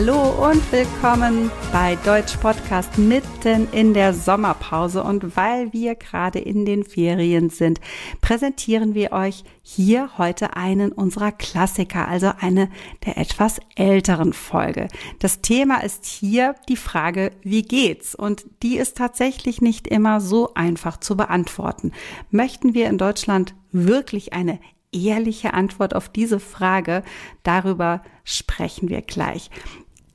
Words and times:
Hallo 0.00 0.48
und 0.48 0.72
willkommen 0.72 1.50
bei 1.74 1.94
Deutsch 2.06 2.34
Podcast 2.38 2.96
mitten 2.96 3.68
in 3.70 3.92
der 3.92 4.14
Sommerpause. 4.14 5.04
Und 5.04 5.36
weil 5.36 5.74
wir 5.74 5.94
gerade 5.94 6.38
in 6.38 6.64
den 6.64 6.84
Ferien 6.84 7.50
sind, 7.50 7.82
präsentieren 8.22 8.94
wir 8.94 9.12
euch 9.12 9.44
hier 9.60 10.16
heute 10.16 10.56
einen 10.56 10.90
unserer 10.90 11.32
Klassiker, 11.32 12.08
also 12.08 12.32
eine 12.40 12.70
der 13.04 13.18
etwas 13.18 13.60
älteren 13.76 14.32
Folge. 14.32 14.88
Das 15.18 15.42
Thema 15.42 15.84
ist 15.84 16.06
hier 16.06 16.54
die 16.70 16.76
Frage, 16.76 17.32
wie 17.42 17.60
geht's? 17.60 18.14
Und 18.14 18.46
die 18.62 18.78
ist 18.78 18.96
tatsächlich 18.96 19.60
nicht 19.60 19.86
immer 19.86 20.22
so 20.22 20.54
einfach 20.54 20.96
zu 20.96 21.14
beantworten. 21.14 21.92
Möchten 22.30 22.72
wir 22.72 22.88
in 22.88 22.96
Deutschland 22.96 23.54
wirklich 23.70 24.32
eine 24.32 24.60
ehrliche 24.92 25.54
Antwort 25.54 25.94
auf 25.94 26.08
diese 26.08 26.40
Frage. 26.40 27.02
Darüber 27.42 28.02
sprechen 28.24 28.88
wir 28.88 29.02
gleich. 29.02 29.50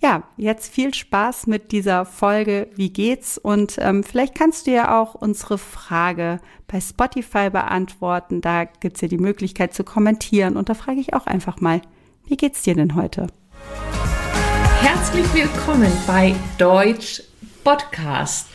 ja, 0.00 0.22
jetzt 0.36 0.72
viel 0.72 0.94
Spaß 0.94 1.48
mit 1.48 1.72
dieser 1.72 2.04
Folge. 2.04 2.68
Wie 2.76 2.90
geht's? 2.90 3.36
Und 3.36 3.76
ähm, 3.78 4.04
vielleicht 4.04 4.34
kannst 4.34 4.66
du 4.66 4.70
ja 4.70 5.00
auch 5.00 5.14
unsere 5.14 5.58
Frage 5.58 6.40
bei 6.68 6.80
Spotify 6.80 7.50
beantworten. 7.50 8.40
Da 8.40 8.64
gibt's 8.64 9.00
ja 9.00 9.08
die 9.08 9.18
Möglichkeit 9.18 9.74
zu 9.74 9.82
kommentieren. 9.82 10.56
Und 10.56 10.68
da 10.68 10.74
frage 10.74 11.00
ich 11.00 11.14
auch 11.14 11.26
einfach 11.26 11.60
mal, 11.60 11.82
wie 12.26 12.36
geht's 12.36 12.62
dir 12.62 12.74
denn 12.74 12.94
heute? 12.94 13.26
Herzlich 14.80 15.26
willkommen 15.34 15.92
bei 16.06 16.34
Deutsch 16.58 17.22
Podcast. 17.64 18.48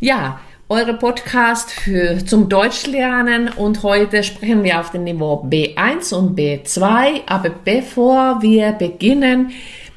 Ja, 0.00 0.40
eure 0.68 0.94
Podcast 0.94 1.70
für 1.70 2.24
zum 2.24 2.48
Deutschlernen 2.48 3.50
und 3.50 3.84
heute 3.84 4.24
sprechen 4.24 4.64
wir 4.64 4.80
auf 4.80 4.90
dem 4.90 5.04
Niveau 5.04 5.46
B1 5.48 6.12
und 6.12 6.36
B2. 6.36 7.20
Aber 7.26 7.50
bevor 7.50 8.42
wir 8.42 8.72
beginnen, 8.72 9.52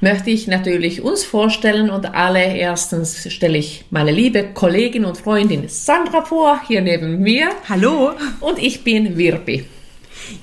möchte 0.05 0.29
ich 0.29 0.45
natürlich 0.45 1.01
uns 1.01 1.23
vorstellen 1.23 1.89
und 1.89 2.13
allererstens 2.13 3.33
stelle 3.33 3.57
ich 3.57 3.85
meine 3.89 4.11
liebe 4.11 4.43
Kollegin 4.53 5.03
und 5.03 5.17
Freundin 5.17 5.67
Sandra 5.67 6.21
vor, 6.21 6.61
hier 6.67 6.81
neben 6.81 7.21
mir. 7.21 7.49
Hallo. 7.67 8.11
Und 8.39 8.59
ich 8.59 8.83
bin 8.83 9.17
Wirbi. 9.17 9.65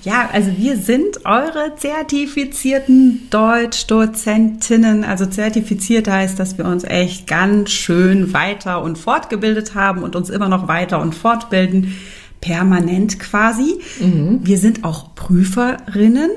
Ja, 0.03 0.29
also 0.33 0.51
wir 0.57 0.77
sind 0.77 1.25
eure 1.25 1.77
zertifizierten 1.77 3.29
Deutschdozentinnen. 3.31 5.05
Also 5.05 5.27
zertifiziert 5.27 6.09
heißt, 6.09 6.41
dass 6.41 6.59
wir 6.59 6.65
uns 6.65 6.83
echt 6.83 7.29
ganz 7.29 7.71
schön 7.71 8.33
weiter 8.35 8.83
und 8.83 8.99
fortgebildet 8.99 9.77
haben 9.77 10.03
und 10.03 10.17
uns 10.17 10.29
immer 10.29 10.49
noch 10.49 10.67
weiter 10.67 11.01
und 11.01 11.15
fortbilden, 11.15 11.97
permanent 12.41 13.21
quasi. 13.21 13.79
Mhm. 14.01 14.41
Wir 14.43 14.59
sind 14.59 14.83
auch 14.83 15.15
Prüferinnen 15.15 16.33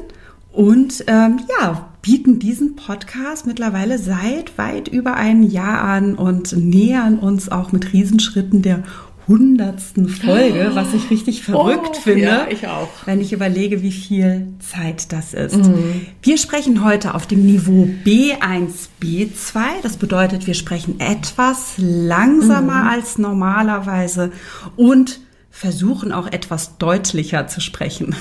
und 0.51 1.03
ähm, 1.07 1.39
ja, 1.59 1.89
bieten 2.05 2.37
diesen 2.37 2.75
Podcast 2.75 3.47
mittlerweile 3.47 3.97
seit 3.97 4.59
weit 4.59 4.87
über 4.87 5.15
einem 5.15 5.41
Jahr 5.41 5.81
an 5.81 6.13
und 6.13 6.55
nähern 6.55 7.17
uns 7.17 7.49
auch 7.49 7.71
mit 7.71 7.93
Riesenschritten 7.93 8.61
der 8.61 8.83
hundertsten 9.27 10.07
Folge, 10.07 10.69
was 10.75 10.93
ich 10.93 11.09
richtig 11.09 11.41
verrückt 11.41 11.95
oh, 11.95 11.99
finde. 11.99 12.21
Ja, 12.21 12.47
ich 12.47 12.67
auch. 12.67 12.89
Wenn 13.05 13.21
ich 13.21 13.33
überlege, 13.33 13.81
wie 13.81 13.91
viel 13.91 14.49
Zeit 14.59 15.11
das 15.11 15.33
ist. 15.33 15.55
Mhm. 15.55 16.05
Wir 16.21 16.37
sprechen 16.37 16.83
heute 16.83 17.15
auf 17.15 17.25
dem 17.25 17.43
Niveau 17.43 17.89
B1, 18.05 18.89
B2. 19.01 19.63
Das 19.81 19.97
bedeutet, 19.97 20.45
wir 20.45 20.53
sprechen 20.53 20.99
etwas 20.99 21.73
langsamer 21.77 22.83
mhm. 22.83 22.87
als 22.87 23.17
normalerweise 23.17 24.31
und 24.75 25.21
versuchen 25.49 26.11
auch 26.11 26.27
etwas 26.27 26.77
deutlicher 26.77 27.47
zu 27.47 27.61
sprechen. 27.61 28.15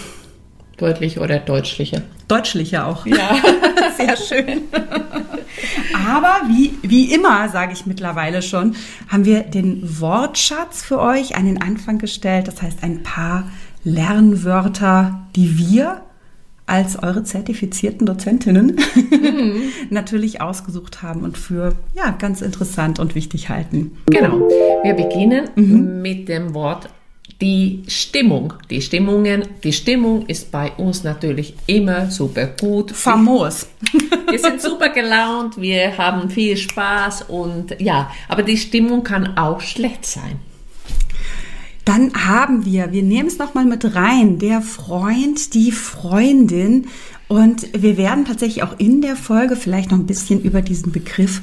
Deutlich 0.76 1.20
oder 1.20 1.38
deutschlicher? 1.38 2.02
Deutschlicher 2.28 2.86
auch. 2.86 3.06
Ja. 3.06 3.36
Sehr 3.96 4.16
schön. 4.16 4.62
Aber 6.08 6.48
wie, 6.48 6.74
wie 6.82 7.12
immer, 7.12 7.48
sage 7.48 7.72
ich 7.72 7.86
mittlerweile 7.86 8.42
schon, 8.42 8.74
haben 9.08 9.24
wir 9.24 9.40
den 9.40 10.00
Wortschatz 10.00 10.82
für 10.82 11.00
euch 11.00 11.36
an 11.36 11.46
den 11.46 11.62
Anfang 11.62 11.98
gestellt. 11.98 12.48
Das 12.48 12.60
heißt, 12.60 12.82
ein 12.82 13.02
paar 13.02 13.50
Lernwörter, 13.84 15.26
die 15.36 15.58
wir 15.58 16.02
als 16.66 17.02
eure 17.02 17.24
zertifizierten 17.24 18.06
Dozentinnen 18.06 18.80
mhm. 18.94 19.62
natürlich 19.90 20.40
ausgesucht 20.40 21.02
haben 21.02 21.22
und 21.22 21.36
für 21.36 21.74
ja 21.94 22.10
ganz 22.10 22.40
interessant 22.40 22.98
und 22.98 23.14
wichtig 23.14 23.50
halten. 23.50 23.98
Genau. 24.06 24.48
Wir 24.82 24.94
beginnen 24.94 25.50
mhm. 25.56 26.00
mit 26.00 26.28
dem 26.28 26.54
Wort 26.54 26.88
die 27.44 27.82
Stimmung. 27.88 28.54
Die 28.70 28.80
Stimmungen, 28.80 29.44
die 29.62 29.74
Stimmung 29.74 30.24
ist 30.28 30.50
bei 30.50 30.72
uns 30.78 31.04
natürlich 31.04 31.54
immer 31.66 32.10
super 32.10 32.46
gut. 32.46 32.90
Famos. 32.90 33.66
Wir 34.30 34.38
sind 34.38 34.62
super 34.62 34.88
gelaunt, 34.88 35.60
wir 35.60 35.96
haben 35.96 36.28
viel 36.28 36.56
Spaß 36.56 37.26
und 37.28 37.78
ja, 37.78 38.10
aber 38.26 38.42
die 38.42 38.56
Stimmung 38.56 39.04
kann 39.04 39.36
auch 39.36 39.60
schlecht 39.60 40.04
sein. 40.06 40.40
Dann 41.84 42.12
haben 42.14 42.64
wir, 42.64 42.90
wir 42.90 43.02
nehmen 43.02 43.28
es 43.28 43.38
nochmal 43.38 43.66
mit 43.66 43.94
rein, 43.94 44.38
der 44.38 44.60
Freund, 44.60 45.54
die 45.54 45.70
Freundin. 45.70 46.88
Und 47.28 47.68
wir 47.80 47.96
werden 47.96 48.24
tatsächlich 48.24 48.64
auch 48.64 48.78
in 48.78 49.02
der 49.02 49.14
Folge 49.14 49.54
vielleicht 49.54 49.92
noch 49.92 49.98
ein 49.98 50.06
bisschen 50.06 50.42
über 50.42 50.62
diesen 50.62 50.90
Begriff 50.90 51.42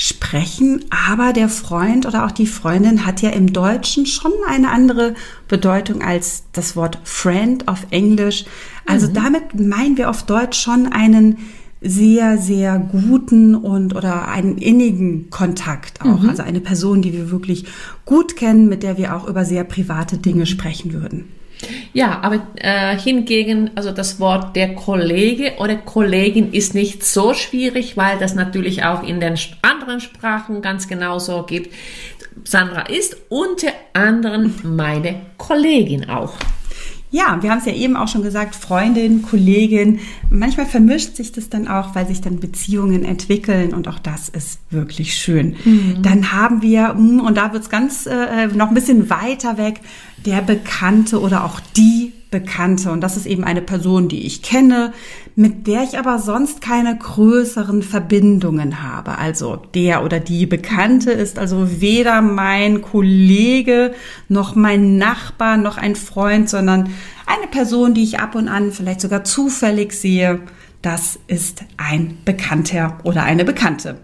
sprechen, 0.00 0.84
aber 0.90 1.32
der 1.32 1.48
Freund 1.48 2.06
oder 2.06 2.24
auch 2.24 2.30
die 2.30 2.46
Freundin 2.46 3.04
hat 3.04 3.20
ja 3.20 3.30
im 3.30 3.52
Deutschen 3.52 4.06
schon 4.06 4.30
eine 4.46 4.70
andere 4.70 5.14
Bedeutung 5.48 6.02
als 6.02 6.44
das 6.52 6.76
Wort 6.76 7.00
Friend 7.02 7.66
auf 7.66 7.84
Englisch. 7.90 8.44
Also 8.86 9.08
mhm. 9.08 9.14
damit 9.14 9.60
meinen 9.60 9.96
wir 9.96 10.08
auf 10.08 10.22
Deutsch 10.22 10.60
schon 10.60 10.86
einen 10.86 11.38
sehr, 11.80 12.38
sehr 12.38 12.78
guten 12.78 13.56
und 13.56 13.96
oder 13.96 14.28
einen 14.28 14.56
innigen 14.58 15.30
Kontakt 15.30 16.00
auch. 16.00 16.22
Mhm. 16.22 16.28
Also 16.28 16.44
eine 16.44 16.60
Person, 16.60 17.02
die 17.02 17.12
wir 17.12 17.32
wirklich 17.32 17.64
gut 18.04 18.36
kennen, 18.36 18.68
mit 18.68 18.84
der 18.84 18.98
wir 18.98 19.16
auch 19.16 19.26
über 19.26 19.44
sehr 19.44 19.64
private 19.64 20.18
Dinge 20.18 20.46
sprechen 20.46 20.92
würden. 20.92 21.24
Ja, 21.92 22.20
aber 22.22 22.46
äh, 22.56 22.96
hingegen, 22.96 23.70
also 23.74 23.90
das 23.90 24.20
Wort 24.20 24.54
der 24.56 24.74
Kollege 24.74 25.54
oder 25.58 25.76
Kollegin 25.76 26.52
ist 26.52 26.74
nicht 26.74 27.04
so 27.04 27.34
schwierig, 27.34 27.96
weil 27.96 28.18
das 28.18 28.34
natürlich 28.34 28.84
auch 28.84 29.02
in 29.02 29.20
den 29.20 29.36
anderen 29.62 30.00
Sprachen 30.00 30.62
ganz 30.62 30.88
genauso 30.88 31.42
gibt. 31.44 31.74
Sandra 32.44 32.82
ist 32.82 33.16
unter 33.28 33.72
anderem 33.92 34.54
meine 34.62 35.16
Kollegin 35.36 36.08
auch. 36.08 36.34
Ja, 37.10 37.38
wir 37.40 37.50
haben 37.50 37.58
es 37.58 37.64
ja 37.64 37.72
eben 37.72 37.96
auch 37.96 38.08
schon 38.08 38.22
gesagt, 38.22 38.54
Freundin, 38.54 39.22
Kollegin. 39.22 40.00
Manchmal 40.28 40.66
vermischt 40.66 41.16
sich 41.16 41.32
das 41.32 41.48
dann 41.48 41.66
auch, 41.66 41.94
weil 41.94 42.06
sich 42.06 42.20
dann 42.20 42.38
Beziehungen 42.38 43.02
entwickeln 43.02 43.72
und 43.72 43.88
auch 43.88 43.98
das 43.98 44.28
ist 44.28 44.60
wirklich 44.70 45.14
schön. 45.14 45.56
Mhm. 45.64 46.02
Dann 46.02 46.32
haben 46.32 46.60
wir, 46.60 46.90
hm, 46.90 47.20
und 47.20 47.38
da 47.38 47.54
wird 47.54 47.62
es 47.62 47.70
ganz 47.70 48.04
äh, 48.04 48.48
noch 48.48 48.68
ein 48.68 48.74
bisschen 48.74 49.08
weiter 49.08 49.56
weg, 49.56 49.80
der 50.26 50.42
Bekannte 50.42 51.20
oder 51.20 51.44
auch 51.44 51.60
die 51.76 52.12
Bekannte 52.30 52.90
und 52.90 53.00
das 53.00 53.16
ist 53.16 53.24
eben 53.24 53.42
eine 53.42 53.62
Person, 53.62 54.08
die 54.08 54.26
ich 54.26 54.42
kenne, 54.42 54.92
mit 55.34 55.66
der 55.66 55.82
ich 55.82 55.98
aber 55.98 56.18
sonst 56.18 56.60
keine 56.60 56.94
größeren 56.94 57.82
Verbindungen 57.82 58.82
habe. 58.82 59.16
Also 59.16 59.56
der 59.74 60.04
oder 60.04 60.20
die 60.20 60.44
Bekannte 60.44 61.10
ist 61.10 61.38
also 61.38 61.80
weder 61.80 62.20
mein 62.20 62.82
Kollege 62.82 63.94
noch 64.28 64.54
mein 64.54 64.98
Nachbar 64.98 65.56
noch 65.56 65.78
ein 65.78 65.96
Freund, 65.96 66.50
sondern 66.50 66.90
eine 67.26 67.46
Person, 67.50 67.94
die 67.94 68.02
ich 68.02 68.20
ab 68.20 68.34
und 68.34 68.48
an 68.48 68.72
vielleicht 68.72 69.00
sogar 69.00 69.24
zufällig 69.24 69.92
sehe. 69.92 70.40
Das 70.82 71.18
ist 71.28 71.64
ein 71.78 72.18
Bekannter 72.26 72.98
oder 73.04 73.22
eine 73.22 73.46
Bekannte. 73.46 73.98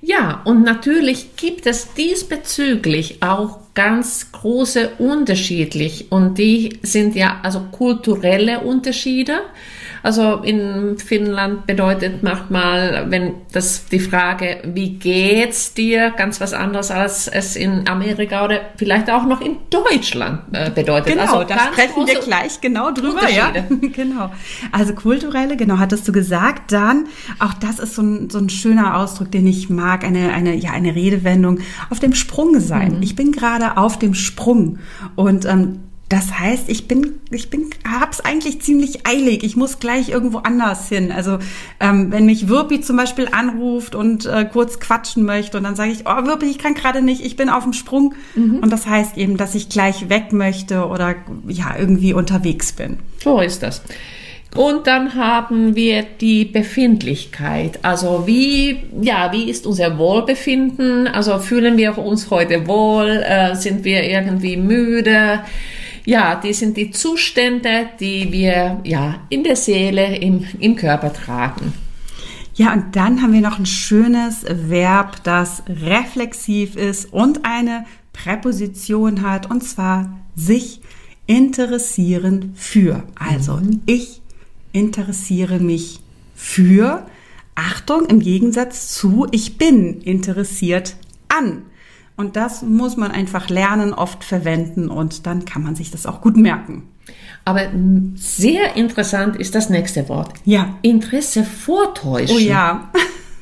Ja, 0.00 0.40
und 0.44 0.62
natürlich 0.62 1.36
gibt 1.36 1.66
es 1.66 1.92
diesbezüglich 1.92 3.22
auch 3.22 3.58
ganz 3.78 4.32
große 4.32 4.94
Unterschiede 4.98 5.88
und 6.10 6.36
die 6.36 6.80
sind 6.82 7.14
ja 7.14 7.38
also 7.44 7.60
kulturelle 7.70 8.58
Unterschiede. 8.58 9.34
Also 10.02 10.36
in 10.36 10.98
Finnland 10.98 11.66
bedeutet 11.66 12.22
manchmal, 12.22 13.06
wenn 13.10 13.34
das 13.52 13.86
die 13.86 13.98
Frage, 13.98 14.58
wie 14.64 14.90
geht's 14.90 15.74
dir, 15.74 16.10
ganz 16.10 16.40
was 16.40 16.54
anderes 16.54 16.90
als 16.90 17.28
es 17.28 17.56
in 17.56 17.88
Amerika 17.88 18.44
oder 18.44 18.60
vielleicht 18.76 19.10
auch 19.10 19.24
noch 19.24 19.40
in 19.40 19.56
Deutschland 19.70 20.40
äh, 20.52 20.70
bedeutet. 20.70 21.14
Genau, 21.14 21.38
also 21.38 21.44
da 21.44 21.58
sprechen 21.72 22.06
wir 22.06 22.20
gleich 22.20 22.60
genau 22.60 22.90
drüber. 22.90 23.28
Ja, 23.28 23.52
genau. 23.92 24.30
Also 24.72 24.94
kulturelle, 24.94 25.56
genau, 25.56 25.78
hattest 25.78 26.06
du 26.08 26.12
gesagt. 26.12 26.72
Dann, 26.72 27.06
auch 27.38 27.54
das 27.54 27.78
ist 27.78 27.94
so 27.94 28.02
ein, 28.02 28.30
so 28.30 28.38
ein 28.38 28.48
schöner 28.48 28.96
Ausdruck, 28.98 29.30
den 29.30 29.46
ich 29.46 29.70
mag, 29.70 30.04
eine, 30.04 30.32
eine, 30.32 30.54
ja, 30.54 30.70
eine 30.70 30.94
Redewendung, 30.94 31.60
auf 31.90 31.98
dem 31.98 32.14
Sprung 32.14 32.60
sein. 32.60 32.96
Mhm. 32.96 33.02
Ich 33.02 33.16
bin 33.16 33.32
gerade 33.32 33.76
auf 33.76 33.98
dem 33.98 34.14
Sprung 34.14 34.78
und 35.16 35.44
ähm, 35.44 35.80
das 36.08 36.38
heißt, 36.38 36.70
ich 36.70 36.88
bin, 36.88 37.20
ich 37.30 37.50
bin, 37.50 37.68
hab's 37.86 38.20
eigentlich 38.20 38.62
ziemlich 38.62 39.06
eilig. 39.06 39.44
Ich 39.44 39.56
muss 39.56 39.78
gleich 39.78 40.08
irgendwo 40.08 40.38
anders 40.38 40.88
hin. 40.88 41.12
Also 41.12 41.38
ähm, 41.80 42.10
wenn 42.10 42.24
mich 42.24 42.48
Wirpi 42.48 42.80
zum 42.80 42.96
Beispiel 42.96 43.28
anruft 43.30 43.94
und 43.94 44.24
äh, 44.24 44.46
kurz 44.50 44.80
quatschen 44.80 45.24
möchte 45.24 45.58
und 45.58 45.64
dann 45.64 45.76
sage 45.76 45.90
ich, 45.90 46.06
oh 46.06 46.24
Wirpi, 46.24 46.46
ich 46.46 46.58
kann 46.58 46.72
gerade 46.72 47.02
nicht, 47.02 47.22
ich 47.22 47.36
bin 47.36 47.50
auf 47.50 47.64
dem 47.64 47.74
Sprung. 47.74 48.14
Mhm. 48.34 48.60
Und 48.60 48.72
das 48.72 48.86
heißt 48.86 49.18
eben, 49.18 49.36
dass 49.36 49.54
ich 49.54 49.68
gleich 49.68 50.08
weg 50.08 50.32
möchte 50.32 50.86
oder 50.86 51.14
ja 51.46 51.76
irgendwie 51.78 52.14
unterwegs 52.14 52.72
bin. 52.72 52.98
So 53.22 53.40
ist 53.40 53.62
das. 53.62 53.82
Und 54.56 54.86
dann 54.86 55.14
haben 55.14 55.76
wir 55.76 56.04
die 56.20 56.46
Befindlichkeit. 56.46 57.80
Also 57.82 58.26
wie, 58.26 58.78
ja, 59.02 59.30
wie 59.30 59.50
ist 59.50 59.66
unser 59.66 59.98
Wohlbefinden? 59.98 61.06
Also 61.06 61.38
fühlen 61.38 61.76
wir 61.76 61.98
uns 61.98 62.30
heute 62.30 62.66
wohl? 62.66 63.22
Äh, 63.28 63.56
sind 63.56 63.84
wir 63.84 64.04
irgendwie 64.04 64.56
müde? 64.56 65.40
Ja, 66.08 66.36
die 66.36 66.54
sind 66.54 66.78
die 66.78 66.90
Zustände, 66.90 67.90
die 68.00 68.32
wir 68.32 68.80
ja 68.82 69.20
in 69.28 69.44
der 69.44 69.56
Seele, 69.56 70.16
im, 70.16 70.42
im 70.58 70.74
Körper 70.74 71.12
tragen. 71.12 71.74
Ja, 72.54 72.72
und 72.72 72.96
dann 72.96 73.20
haben 73.20 73.34
wir 73.34 73.42
noch 73.42 73.58
ein 73.58 73.66
schönes 73.66 74.42
Verb, 74.48 75.22
das 75.24 75.62
reflexiv 75.68 76.76
ist 76.76 77.12
und 77.12 77.44
eine 77.44 77.84
Präposition 78.14 79.20
hat, 79.20 79.50
und 79.50 79.62
zwar 79.62 80.18
sich 80.34 80.80
interessieren 81.26 82.54
für. 82.56 83.02
Also 83.14 83.56
mhm. 83.56 83.82
ich 83.84 84.22
interessiere 84.72 85.58
mich 85.58 86.00
für. 86.34 87.06
Achtung, 87.54 88.06
im 88.06 88.20
Gegensatz 88.20 88.94
zu 88.94 89.26
ich 89.30 89.58
bin 89.58 90.00
interessiert 90.00 90.96
an. 91.28 91.64
Und 92.18 92.34
das 92.34 92.62
muss 92.62 92.96
man 92.96 93.12
einfach 93.12 93.48
lernen, 93.48 93.94
oft 93.94 94.24
verwenden 94.24 94.88
und 94.88 95.24
dann 95.24 95.44
kann 95.44 95.62
man 95.62 95.76
sich 95.76 95.92
das 95.92 96.04
auch 96.04 96.20
gut 96.20 96.36
merken. 96.36 96.88
Aber 97.44 97.62
sehr 98.16 98.74
interessant 98.74 99.36
ist 99.36 99.54
das 99.54 99.70
nächste 99.70 100.08
Wort. 100.08 100.32
Ja. 100.44 100.76
Interesse 100.82 101.44
vortäuschen. 101.44 102.36
Oh 102.36 102.40
ja. 102.40 102.90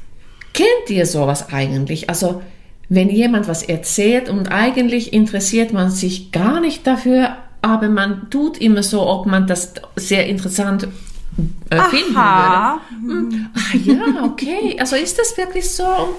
Kennt 0.52 0.90
ihr 0.90 1.06
sowas 1.06 1.49
eigentlich? 1.50 2.11
Also, 2.11 2.43
wenn 2.90 3.08
jemand 3.08 3.49
was 3.49 3.62
erzählt 3.62 4.28
und 4.28 4.52
eigentlich 4.52 5.14
interessiert 5.14 5.73
man 5.73 5.90
sich 5.90 6.31
gar 6.31 6.61
nicht 6.61 6.87
dafür, 6.87 7.34
aber 7.62 7.88
man 7.88 8.28
tut 8.28 8.58
immer 8.58 8.82
so, 8.82 9.08
ob 9.08 9.25
man 9.25 9.46
das 9.46 9.73
sehr 9.96 10.26
interessant 10.26 10.87
äh, 11.70 11.82
finden 11.90 12.14
würde. 12.14 12.80
Hm. 12.90 13.46
Ah, 13.54 13.76
ja, 13.76 14.24
okay. 14.24 14.76
Also 14.78 14.96
ist 14.96 15.18
das 15.18 15.36
wirklich 15.36 15.68
so? 15.68 16.16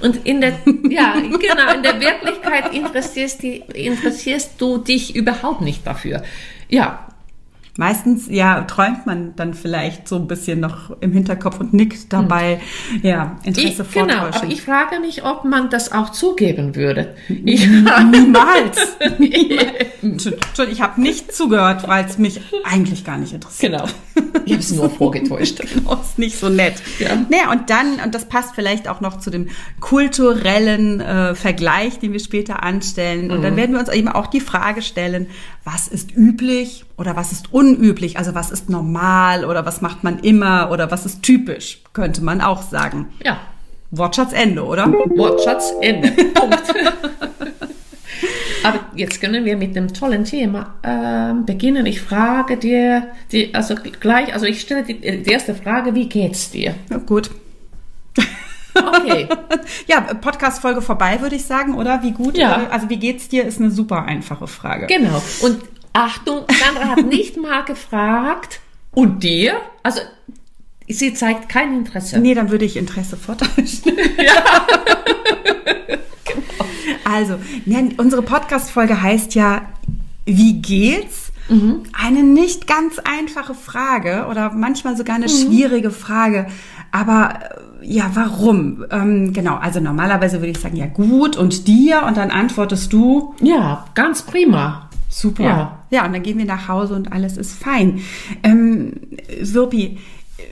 Und 0.00 0.26
in 0.26 0.40
der, 0.40 0.58
ja, 0.88 1.14
genau, 1.20 1.74
in 1.74 1.82
der 1.82 2.00
Wirklichkeit 2.00 2.74
interessierst, 2.74 3.42
die, 3.42 3.58
interessierst 3.74 4.52
du 4.58 4.78
dich 4.78 5.14
überhaupt 5.16 5.60
nicht 5.60 5.86
dafür. 5.86 6.22
Ja, 6.68 7.06
Meistens, 7.78 8.26
ja, 8.28 8.60
träumt 8.62 9.06
man 9.06 9.34
dann 9.34 9.54
vielleicht 9.54 10.06
so 10.06 10.16
ein 10.16 10.26
bisschen 10.26 10.60
noch 10.60 10.90
im 11.00 11.12
Hinterkopf 11.12 11.58
und 11.58 11.72
nickt 11.72 12.12
dabei, 12.12 12.60
hm. 12.90 13.00
ja, 13.02 13.38
Interesse 13.44 13.86
ich, 13.88 13.92
Genau, 13.92 14.26
aber 14.26 14.44
ich 14.46 14.60
frage 14.60 15.00
mich, 15.00 15.24
ob 15.24 15.46
man 15.46 15.70
das 15.70 15.90
auch 15.90 16.10
zugeben 16.10 16.76
würde. 16.76 17.14
Ich, 17.28 17.66
Niemals. 17.66 18.78
ich 19.18 20.82
habe 20.82 21.00
nicht 21.00 21.34
zugehört, 21.34 21.88
weil 21.88 22.04
es 22.04 22.18
mich 22.18 22.42
eigentlich 22.64 23.06
gar 23.06 23.16
nicht 23.16 23.32
interessiert. 23.32 23.72
Genau. 23.72 23.86
Ich 24.44 24.52
habe 24.52 24.62
es 24.62 24.72
nur 24.72 24.90
vorgetäuscht. 24.98 25.62
genau, 25.72 25.94
ist 25.94 26.18
nicht 26.18 26.38
so 26.38 26.50
nett. 26.50 26.74
Ja. 26.98 27.16
Naja, 27.30 27.50
und 27.52 27.70
dann, 27.70 28.00
und 28.04 28.14
das 28.14 28.26
passt 28.26 28.54
vielleicht 28.54 28.86
auch 28.86 29.00
noch 29.00 29.18
zu 29.18 29.30
dem 29.30 29.48
kulturellen 29.80 31.00
äh, 31.00 31.34
Vergleich, 31.34 32.00
den 32.00 32.12
wir 32.12 32.20
später 32.20 32.62
anstellen. 32.62 33.30
Und 33.30 33.38
mhm. 33.38 33.42
dann 33.42 33.56
werden 33.56 33.72
wir 33.72 33.80
uns 33.80 33.88
eben 33.88 34.08
auch 34.08 34.26
die 34.26 34.40
Frage 34.40 34.82
stellen, 34.82 35.28
was 35.64 35.88
ist 35.88 36.14
üblich 36.14 36.84
oder 36.98 37.16
was 37.16 37.32
ist 37.32 37.52
unüblich? 37.52 37.61
Also 38.16 38.34
was 38.34 38.50
ist 38.50 38.68
normal 38.70 39.44
oder 39.44 39.64
was 39.64 39.80
macht 39.80 40.04
man 40.04 40.18
immer 40.20 40.70
oder 40.70 40.90
was 40.90 41.06
ist 41.06 41.22
typisch, 41.22 41.80
könnte 41.92 42.22
man 42.22 42.40
auch 42.40 42.62
sagen. 42.62 43.08
Ja. 43.24 43.38
Wortschatz 43.90 44.32
Ende, 44.32 44.64
oder? 44.64 44.86
Wortschatz 44.86 45.72
Ende. 45.80 46.10
Punkt. 46.10 46.62
Aber 48.64 48.80
jetzt 48.94 49.20
können 49.20 49.44
wir 49.44 49.56
mit 49.56 49.74
dem 49.74 49.92
tollen 49.92 50.24
Thema 50.24 50.74
äh, 50.82 51.34
beginnen. 51.44 51.86
Ich 51.86 52.00
frage 52.00 52.56
dir, 52.56 53.08
die, 53.30 53.54
also 53.54 53.74
gleich, 53.74 54.32
also 54.32 54.46
ich 54.46 54.60
stelle 54.60 54.84
die, 54.84 55.22
die 55.22 55.30
erste 55.30 55.54
Frage, 55.54 55.94
wie 55.94 56.08
geht's 56.08 56.50
dir? 56.50 56.74
Ja, 56.90 56.98
gut. 56.98 57.30
Okay. 58.74 59.28
ja, 59.86 60.00
Podcast-Folge 60.00 60.80
vorbei, 60.80 61.20
würde 61.20 61.36
ich 61.36 61.44
sagen, 61.44 61.74
oder? 61.74 62.02
Wie 62.02 62.12
gut? 62.12 62.38
Ja. 62.38 62.68
Also 62.70 62.88
wie 62.88 62.96
geht's 62.96 63.28
dir, 63.28 63.44
ist 63.44 63.60
eine 63.60 63.70
super 63.70 64.04
einfache 64.04 64.46
Frage. 64.46 64.86
Genau. 64.86 65.22
Und 65.42 65.58
Achtung, 65.92 66.44
Sandra 66.48 66.88
hat 66.90 67.06
nicht 67.06 67.36
mal 67.36 67.64
gefragt, 67.64 68.60
und 68.94 69.22
dir? 69.22 69.54
Also 69.82 70.00
sie 70.88 71.14
zeigt 71.14 71.48
kein 71.48 71.74
Interesse. 71.74 72.18
Nee, 72.18 72.34
dann 72.34 72.50
würde 72.50 72.64
ich 72.64 72.76
Interesse 72.76 73.16
vortäuschen. 73.16 73.96
ja. 74.18 74.66
Also, 77.04 77.38
unsere 77.98 78.22
Podcast-Folge 78.22 79.02
heißt 79.02 79.34
ja, 79.34 79.62
wie 80.24 80.60
geht's? 80.62 81.32
Mhm. 81.48 81.82
Eine 81.92 82.22
nicht 82.22 82.66
ganz 82.66 82.98
einfache 82.98 83.54
Frage 83.54 84.26
oder 84.30 84.52
manchmal 84.52 84.96
sogar 84.96 85.16
eine 85.16 85.26
mhm. 85.26 85.30
schwierige 85.30 85.90
Frage. 85.90 86.46
Aber 86.90 87.34
äh, 87.80 87.86
ja, 87.86 88.10
warum? 88.14 88.84
Ähm, 88.90 89.32
genau, 89.32 89.56
also 89.56 89.80
normalerweise 89.80 90.38
würde 90.38 90.50
ich 90.50 90.60
sagen, 90.60 90.76
ja 90.76 90.86
gut 90.86 91.36
und 91.36 91.66
dir 91.66 92.04
und 92.04 92.16
dann 92.16 92.30
antwortest 92.30 92.92
du. 92.92 93.34
Ja, 93.40 93.86
ganz 93.94 94.22
prima. 94.22 94.88
Super. 95.12 95.42
Ja, 95.44 95.78
ja 95.90 96.06
und 96.06 96.14
dann 96.14 96.22
gehen 96.22 96.38
wir 96.38 96.46
nach 96.46 96.68
Hause 96.68 96.94
und 96.94 97.12
alles 97.12 97.36
ist 97.36 97.52
fein. 97.52 98.00
Ähm, 98.42 98.94
Wirpi, 99.40 99.98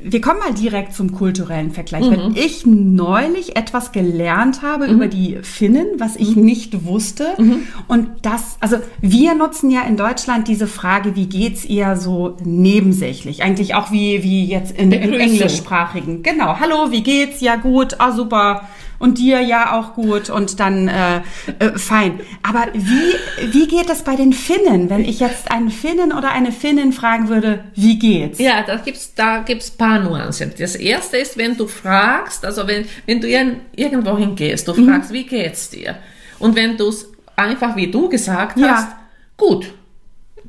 wir 0.02 0.20
kommen 0.20 0.38
mal 0.38 0.52
direkt 0.52 0.92
zum 0.94 1.12
kulturellen 1.12 1.70
Vergleich. 1.70 2.04
Mhm. 2.04 2.10
Wenn 2.10 2.36
ich 2.36 2.66
neulich 2.66 3.56
etwas 3.56 3.90
gelernt 3.92 4.60
habe 4.62 4.86
mhm. 4.86 4.94
über 4.94 5.08
die 5.08 5.38
Finnen, 5.42 5.86
was 5.98 6.16
ich 6.16 6.36
mhm. 6.36 6.44
nicht 6.44 6.84
wusste, 6.84 7.28
mhm. 7.38 7.62
und 7.88 8.08
das, 8.22 8.58
also 8.60 8.76
wir 9.00 9.34
nutzen 9.34 9.70
ja 9.70 9.82
in 9.82 9.96
Deutschland 9.96 10.46
diese 10.46 10.66
Frage, 10.66 11.16
wie 11.16 11.26
geht's 11.26 11.64
eher 11.64 11.96
so 11.96 12.36
nebensächlich, 12.44 13.42
eigentlich 13.42 13.74
auch 13.74 13.90
wie 13.90 14.22
wie 14.22 14.44
jetzt 14.44 14.76
in, 14.78 14.92
im 14.92 15.14
englischsprachigen. 15.14 16.22
Genau, 16.22 16.60
hallo, 16.60 16.90
wie 16.90 17.02
geht's? 17.02 17.40
Ja 17.40 17.56
gut, 17.56 17.96
ah 17.98 18.12
super 18.12 18.68
und 19.00 19.18
dir 19.18 19.40
ja 19.40 19.72
auch 19.72 19.94
gut 19.94 20.30
und 20.30 20.60
dann 20.60 20.86
äh, 20.86 21.22
äh, 21.58 21.76
fein. 21.76 22.20
Aber 22.44 22.68
wie, 22.74 23.52
wie 23.52 23.66
geht 23.66 23.90
es 23.90 24.02
bei 24.02 24.14
den 24.14 24.32
Finnen, 24.32 24.88
wenn 24.90 25.04
ich 25.04 25.18
jetzt 25.18 25.50
einen 25.50 25.70
Finnen 25.70 26.12
oder 26.12 26.30
eine 26.30 26.52
Finnin 26.52 26.92
fragen 26.92 27.28
würde, 27.28 27.64
wie 27.74 27.98
geht's? 27.98 28.38
Ja, 28.38 28.62
da 28.62 28.76
gibt's 28.76 29.14
da 29.14 29.38
gibt's 29.38 29.70
paar 29.72 29.98
Nuancen. 29.98 30.52
Das 30.56 30.76
erste 30.76 31.16
ist, 31.16 31.36
wenn 31.36 31.56
du 31.56 31.66
fragst, 31.66 32.44
also 32.44 32.68
wenn, 32.68 32.84
wenn 33.06 33.20
du 33.20 33.28
irgendwo 33.28 34.16
hingehst, 34.16 34.68
du 34.68 34.74
fragst, 34.74 35.10
mhm. 35.10 35.14
wie 35.14 35.24
geht's 35.26 35.70
dir? 35.70 35.96
Und 36.38 36.54
wenn 36.54 36.76
du 36.76 36.88
es 36.88 37.10
einfach 37.36 37.74
wie 37.76 37.90
du 37.90 38.08
gesagt 38.08 38.56
hast, 38.56 38.88
ja. 38.88 38.98
gut. 39.36 39.72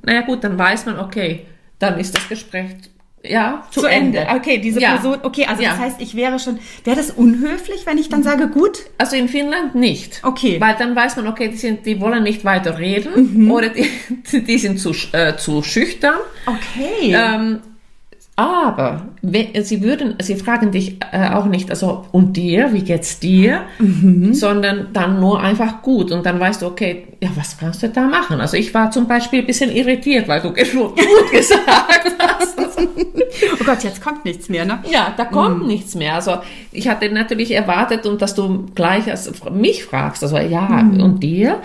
Naja 0.04 0.22
gut, 0.22 0.44
dann 0.44 0.58
weiß 0.58 0.86
man, 0.88 1.00
okay, 1.00 1.46
dann 1.80 2.00
ist 2.00 2.16
das 2.16 2.28
Gespräch 2.28 2.76
ja, 3.24 3.68
zu, 3.72 3.86
Ende. 3.86 4.20
Ende. 4.20 4.34
Okay, 4.36 4.58
diese 4.58 4.82
ja. 4.82 4.94
Person, 4.94 5.20
okay, 5.24 5.46
also 5.46 5.62
ja. 5.62 5.72
das 5.72 5.80
heißt, 5.80 6.02
ich 6.02 6.16
wäre 6.16 6.40
schon, 6.40 6.60
wäre 6.84 6.96
das 6.96 7.12
unhöflich, 7.12 7.86
wenn 7.86 7.98
ich 7.98 8.10
dann 8.10 8.24
sage, 8.24 8.48
gut? 8.48 8.80
Also 8.98 9.16
in 9.16 9.28
Finnland 9.28 9.76
nicht. 9.76 10.22
Okay. 10.24 10.60
Weil 10.60 10.76
dann 10.78 10.96
weiß 10.96 11.18
man, 11.18 11.28
okay, 11.28 11.50
die, 11.50 11.58
sind, 11.58 11.86
die 11.86 12.02
wollen 12.02 12.24
nicht 12.24 12.46
weiter 12.46 12.80
reden 12.80 13.44
mhm. 13.44 13.52
oder 13.52 13.70
die, 13.70 13.90
die 14.42 14.58
sind 14.58 14.80
zu, 14.80 14.94
äh, 15.12 15.36
zu 15.38 15.62
schüchtern. 15.62 16.20
Okay. 16.46 17.14
Ähm, 17.14 17.60
aber 18.38 19.08
sie 19.62 19.84
würden, 19.84 20.16
sie 20.22 20.36
fragen 20.36 20.72
dich 20.72 20.98
äh, 21.12 21.30
auch 21.32 21.46
nicht, 21.46 21.70
also 21.70 22.06
und 22.12 22.38
dir, 22.38 22.72
wie 22.72 22.82
geht's 22.82 23.20
dir, 23.20 23.64
mhm. 23.78 24.34
sondern 24.34 24.88
dann 24.94 25.20
nur 25.20 25.42
einfach 25.42 25.82
gut 25.82 26.12
und 26.12 26.26
dann 26.26 26.40
weißt 26.40 26.62
du, 26.62 26.68
okay, 26.68 27.08
ja, 27.22 27.30
was 27.36 27.58
kannst 27.58 27.84
du 27.84 27.90
da 27.90 28.08
machen? 28.08 28.40
Also 28.40 28.56
ich 28.56 28.74
war 28.74 28.90
zum 28.90 29.08
Beispiel 29.08 29.42
ein 29.42 29.46
bisschen 29.46 29.70
irritiert, 29.70 30.28
weil 30.28 30.42
du 30.42 30.48
gut 30.54 30.96
gesagt 31.32 32.16
hast. 32.20 32.58
oh 32.58 33.64
Gott, 33.66 33.84
jetzt 33.84 34.02
kommt 34.02 34.24
nichts 34.24 34.48
mehr, 34.48 34.66
ne? 34.66 34.80
Ja, 34.90 35.14
da 35.16 35.26
kommt 35.26 35.64
mhm. 35.64 35.68
nichts 35.68 35.94
mehr. 35.96 36.16
Also 36.16 36.38
ich 36.72 36.88
hatte 36.88 37.10
natürlich 37.12 37.52
erwartet 37.52 38.06
und 38.06 38.22
dass 38.22 38.34
du 38.34 38.66
gleich 38.74 39.12
als, 39.12 39.30
mich 39.52 39.84
fragst, 39.84 40.24
also 40.24 40.38
ja, 40.38 40.62
mhm. 40.62 41.02
und 41.02 41.20
dir? 41.22 41.60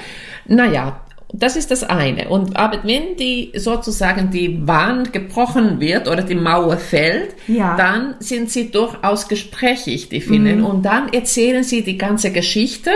Naja, 0.46 1.00
das 1.32 1.56
ist 1.56 1.70
das 1.70 1.82
eine. 1.82 2.28
Und 2.28 2.56
aber 2.56 2.84
wenn 2.84 3.16
die 3.16 3.52
sozusagen 3.56 4.30
die 4.30 4.66
Wand 4.66 5.12
gebrochen 5.12 5.80
wird 5.80 6.08
oder 6.08 6.22
die 6.22 6.34
Mauer 6.34 6.76
fällt, 6.76 7.34
ja. 7.48 7.76
dann 7.76 8.14
sind 8.20 8.50
sie 8.50 8.70
durchaus 8.70 9.28
gesprächig, 9.28 10.08
die 10.08 10.20
Finnen. 10.20 10.60
Mhm. 10.60 10.66
Und 10.66 10.82
dann 10.84 11.12
erzählen 11.12 11.64
sie 11.64 11.82
die 11.82 11.98
ganze 11.98 12.30
Geschichte. 12.30 12.90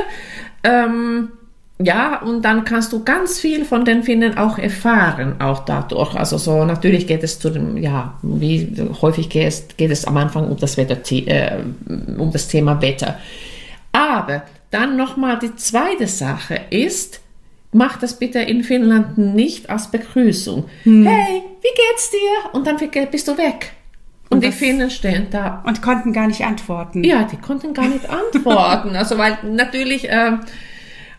Ähm, 0.62 1.30
ja, 1.82 2.20
und 2.20 2.44
dann 2.44 2.64
kannst 2.64 2.92
du 2.92 3.02
ganz 3.04 3.40
viel 3.40 3.64
von 3.64 3.86
den 3.86 4.02
Finnen 4.02 4.36
auch 4.36 4.58
erfahren, 4.58 5.40
auch 5.40 5.64
dadurch. 5.64 6.14
Also 6.14 6.36
so, 6.36 6.64
natürlich 6.64 7.06
geht 7.06 7.22
es 7.22 7.38
zu 7.38 7.48
dem, 7.48 7.78
ja, 7.78 8.18
wie 8.22 8.70
häufig 9.00 9.30
geht 9.30 9.48
es, 9.48 9.68
geht 9.76 9.90
es 9.90 10.04
am 10.04 10.16
Anfang 10.18 10.48
um 10.48 10.58
das 10.58 10.76
Wetter, 10.76 10.98
äh, 11.10 11.62
um 12.18 12.30
das 12.30 12.48
Thema 12.48 12.80
Wetter. 12.82 13.18
Aber 13.92 14.42
dann 14.70 14.96
nochmal 14.96 15.38
die 15.38 15.56
zweite 15.56 16.06
Sache 16.06 16.60
ist, 16.68 17.20
mach 17.72 17.98
das 17.98 18.18
bitte 18.18 18.40
in 18.40 18.64
Finnland 18.64 19.18
nicht 19.18 19.70
als 19.70 19.90
Begrüßung. 19.90 20.64
Hm. 20.82 21.06
Hey, 21.06 21.42
wie 21.60 21.68
geht's 21.74 22.10
dir? 22.10 22.52
Und 22.52 22.66
dann 22.66 22.76
bist 23.10 23.28
du 23.28 23.38
weg. 23.38 23.72
Und, 24.28 24.36
und 24.36 24.44
die 24.44 24.52
Finnen 24.52 24.90
stehen 24.90 25.26
da. 25.30 25.62
Und 25.66 25.82
konnten 25.82 26.12
gar 26.12 26.26
nicht 26.26 26.44
antworten. 26.44 27.04
Ja, 27.04 27.24
die 27.24 27.36
konnten 27.36 27.74
gar 27.74 27.88
nicht 27.88 28.08
antworten. 28.08 28.96
Also, 28.96 29.18
weil 29.18 29.38
natürlich, 29.42 30.08
äh, 30.08 30.32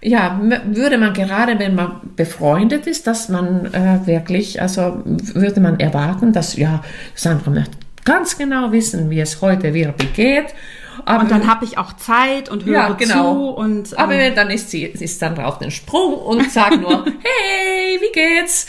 ja, 0.01 0.39
würde 0.65 0.97
man 0.97 1.13
gerade, 1.13 1.59
wenn 1.59 1.75
man 1.75 2.01
befreundet 2.15 2.87
ist, 2.87 3.07
dass 3.07 3.29
man 3.29 3.65
äh, 3.73 4.05
wirklich, 4.05 4.61
also 4.61 5.01
würde 5.05 5.59
man 5.59 5.79
erwarten, 5.79 6.33
dass, 6.33 6.55
ja, 6.55 6.83
Sandra 7.15 7.51
möchte 7.51 7.77
ganz 8.03 8.37
genau 8.37 8.71
wissen, 8.71 9.09
wie 9.09 9.19
es 9.19 9.41
heute 9.41 9.73
wirklich 9.73 10.13
geht 10.13 10.55
aber, 11.05 11.23
und 11.23 11.31
dann 11.31 11.47
habe 11.47 11.65
ich 11.65 11.77
auch 11.77 11.93
Zeit 11.93 12.49
und 12.49 12.65
höre 12.65 12.73
ja, 12.73 12.89
genau. 12.93 13.33
zu. 13.33 13.49
Und, 13.49 13.91
ähm, 13.91 13.97
Aber 13.97 14.29
dann 14.31 14.49
ist 14.49 14.69
sie 14.71 14.83
ist 14.83 15.21
dann 15.21 15.39
auf 15.39 15.57
den 15.57 15.71
Sprung 15.71 16.13
und 16.13 16.51
sagt 16.51 16.79
nur, 16.81 17.05
hey, 17.23 17.99
wie 17.99 18.11
geht's? 18.11 18.67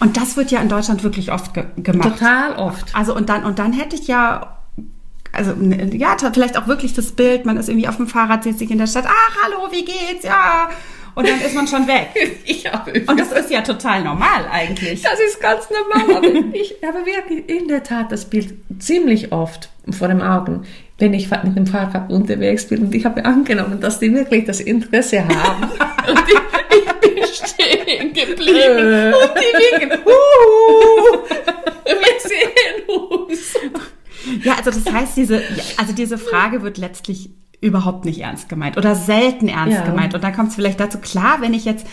Und 0.00 0.16
das 0.16 0.36
wird 0.36 0.50
ja 0.50 0.60
in 0.60 0.68
Deutschland 0.68 1.02
wirklich 1.04 1.32
oft 1.32 1.54
ge 1.54 1.64
gemacht. 1.76 2.18
Total 2.18 2.56
oft. 2.56 2.94
Also 2.94 3.14
und 3.14 3.28
dann, 3.28 3.44
und 3.44 3.58
dann 3.58 3.72
hätte 3.72 3.96
ich 3.96 4.06
ja 4.08 4.58
also 5.32 5.54
ja, 5.92 6.16
vielleicht 6.32 6.58
auch 6.58 6.66
wirklich 6.66 6.92
das 6.92 7.12
Bild, 7.12 7.46
man 7.46 7.56
ist 7.56 7.70
irgendwie 7.70 7.88
auf 7.88 7.96
dem 7.96 8.06
Fahrrad, 8.06 8.44
sitzt 8.44 8.58
sich 8.58 8.70
in 8.70 8.76
der 8.76 8.86
Stadt, 8.86 9.06
ach, 9.08 9.36
hallo, 9.42 9.72
wie 9.72 9.84
geht's? 9.84 10.24
Ja, 10.24 10.68
und 11.14 11.28
dann 11.28 11.40
ist 11.40 11.54
man 11.54 11.66
schon 11.66 11.86
weg. 11.86 12.10
ich 12.44 12.70
habe 12.70 12.92
und 13.06 13.20
das 13.20 13.32
ist 13.32 13.50
ja 13.50 13.62
total 13.62 14.02
normal 14.02 14.46
eigentlich. 14.50 15.02
Das 15.02 15.18
ist 15.20 15.40
ganz 15.40 15.68
normal. 15.70 16.16
Aber 16.16 16.26
ich 16.54 16.76
habe 16.84 17.04
wirklich 17.04 17.48
in 17.48 17.68
der 17.68 17.82
Tat 17.82 18.12
das 18.12 18.26
Bild 18.26 18.54
ziemlich 18.78 19.32
oft 19.32 19.68
vor 19.90 20.08
den 20.08 20.22
Augen 20.22 20.64
wenn 21.02 21.14
ich 21.14 21.28
mit 21.28 21.56
dem 21.56 21.66
Fahrrad 21.66 22.12
unterwegs 22.12 22.68
bin 22.68 22.84
und 22.84 22.94
ich 22.94 23.04
habe 23.04 23.24
angenommen, 23.24 23.80
dass 23.80 23.98
die 23.98 24.14
wirklich 24.14 24.44
das 24.44 24.60
Interesse 24.60 25.26
haben. 25.26 25.64
und 26.08 26.22
ich, 26.28 26.78
ich 26.78 26.92
bin 27.00 27.24
stehen 27.26 28.12
geblieben 28.12 29.12
und 29.12 29.32
die 29.34 29.80
winken, 29.80 29.98
uh, 30.06 31.18
wir 31.84 32.20
sehen 32.20 32.86
uns. 32.86 33.54
Ja, 34.44 34.54
also 34.54 34.70
das 34.70 34.94
heißt, 34.94 35.16
diese, 35.16 35.42
also 35.76 35.92
diese 35.92 36.18
Frage 36.18 36.62
wird 36.62 36.78
letztlich 36.78 37.30
überhaupt 37.60 38.04
nicht 38.04 38.20
ernst 38.20 38.48
gemeint 38.48 38.76
oder 38.76 38.94
selten 38.94 39.48
ernst 39.48 39.78
ja. 39.78 39.84
gemeint. 39.84 40.14
Und 40.14 40.22
dann 40.22 40.32
kommt 40.32 40.50
es 40.50 40.54
vielleicht 40.54 40.78
dazu, 40.78 40.98
klar, 40.98 41.38
wenn 41.40 41.52
ich 41.52 41.64
jetzt, 41.64 41.84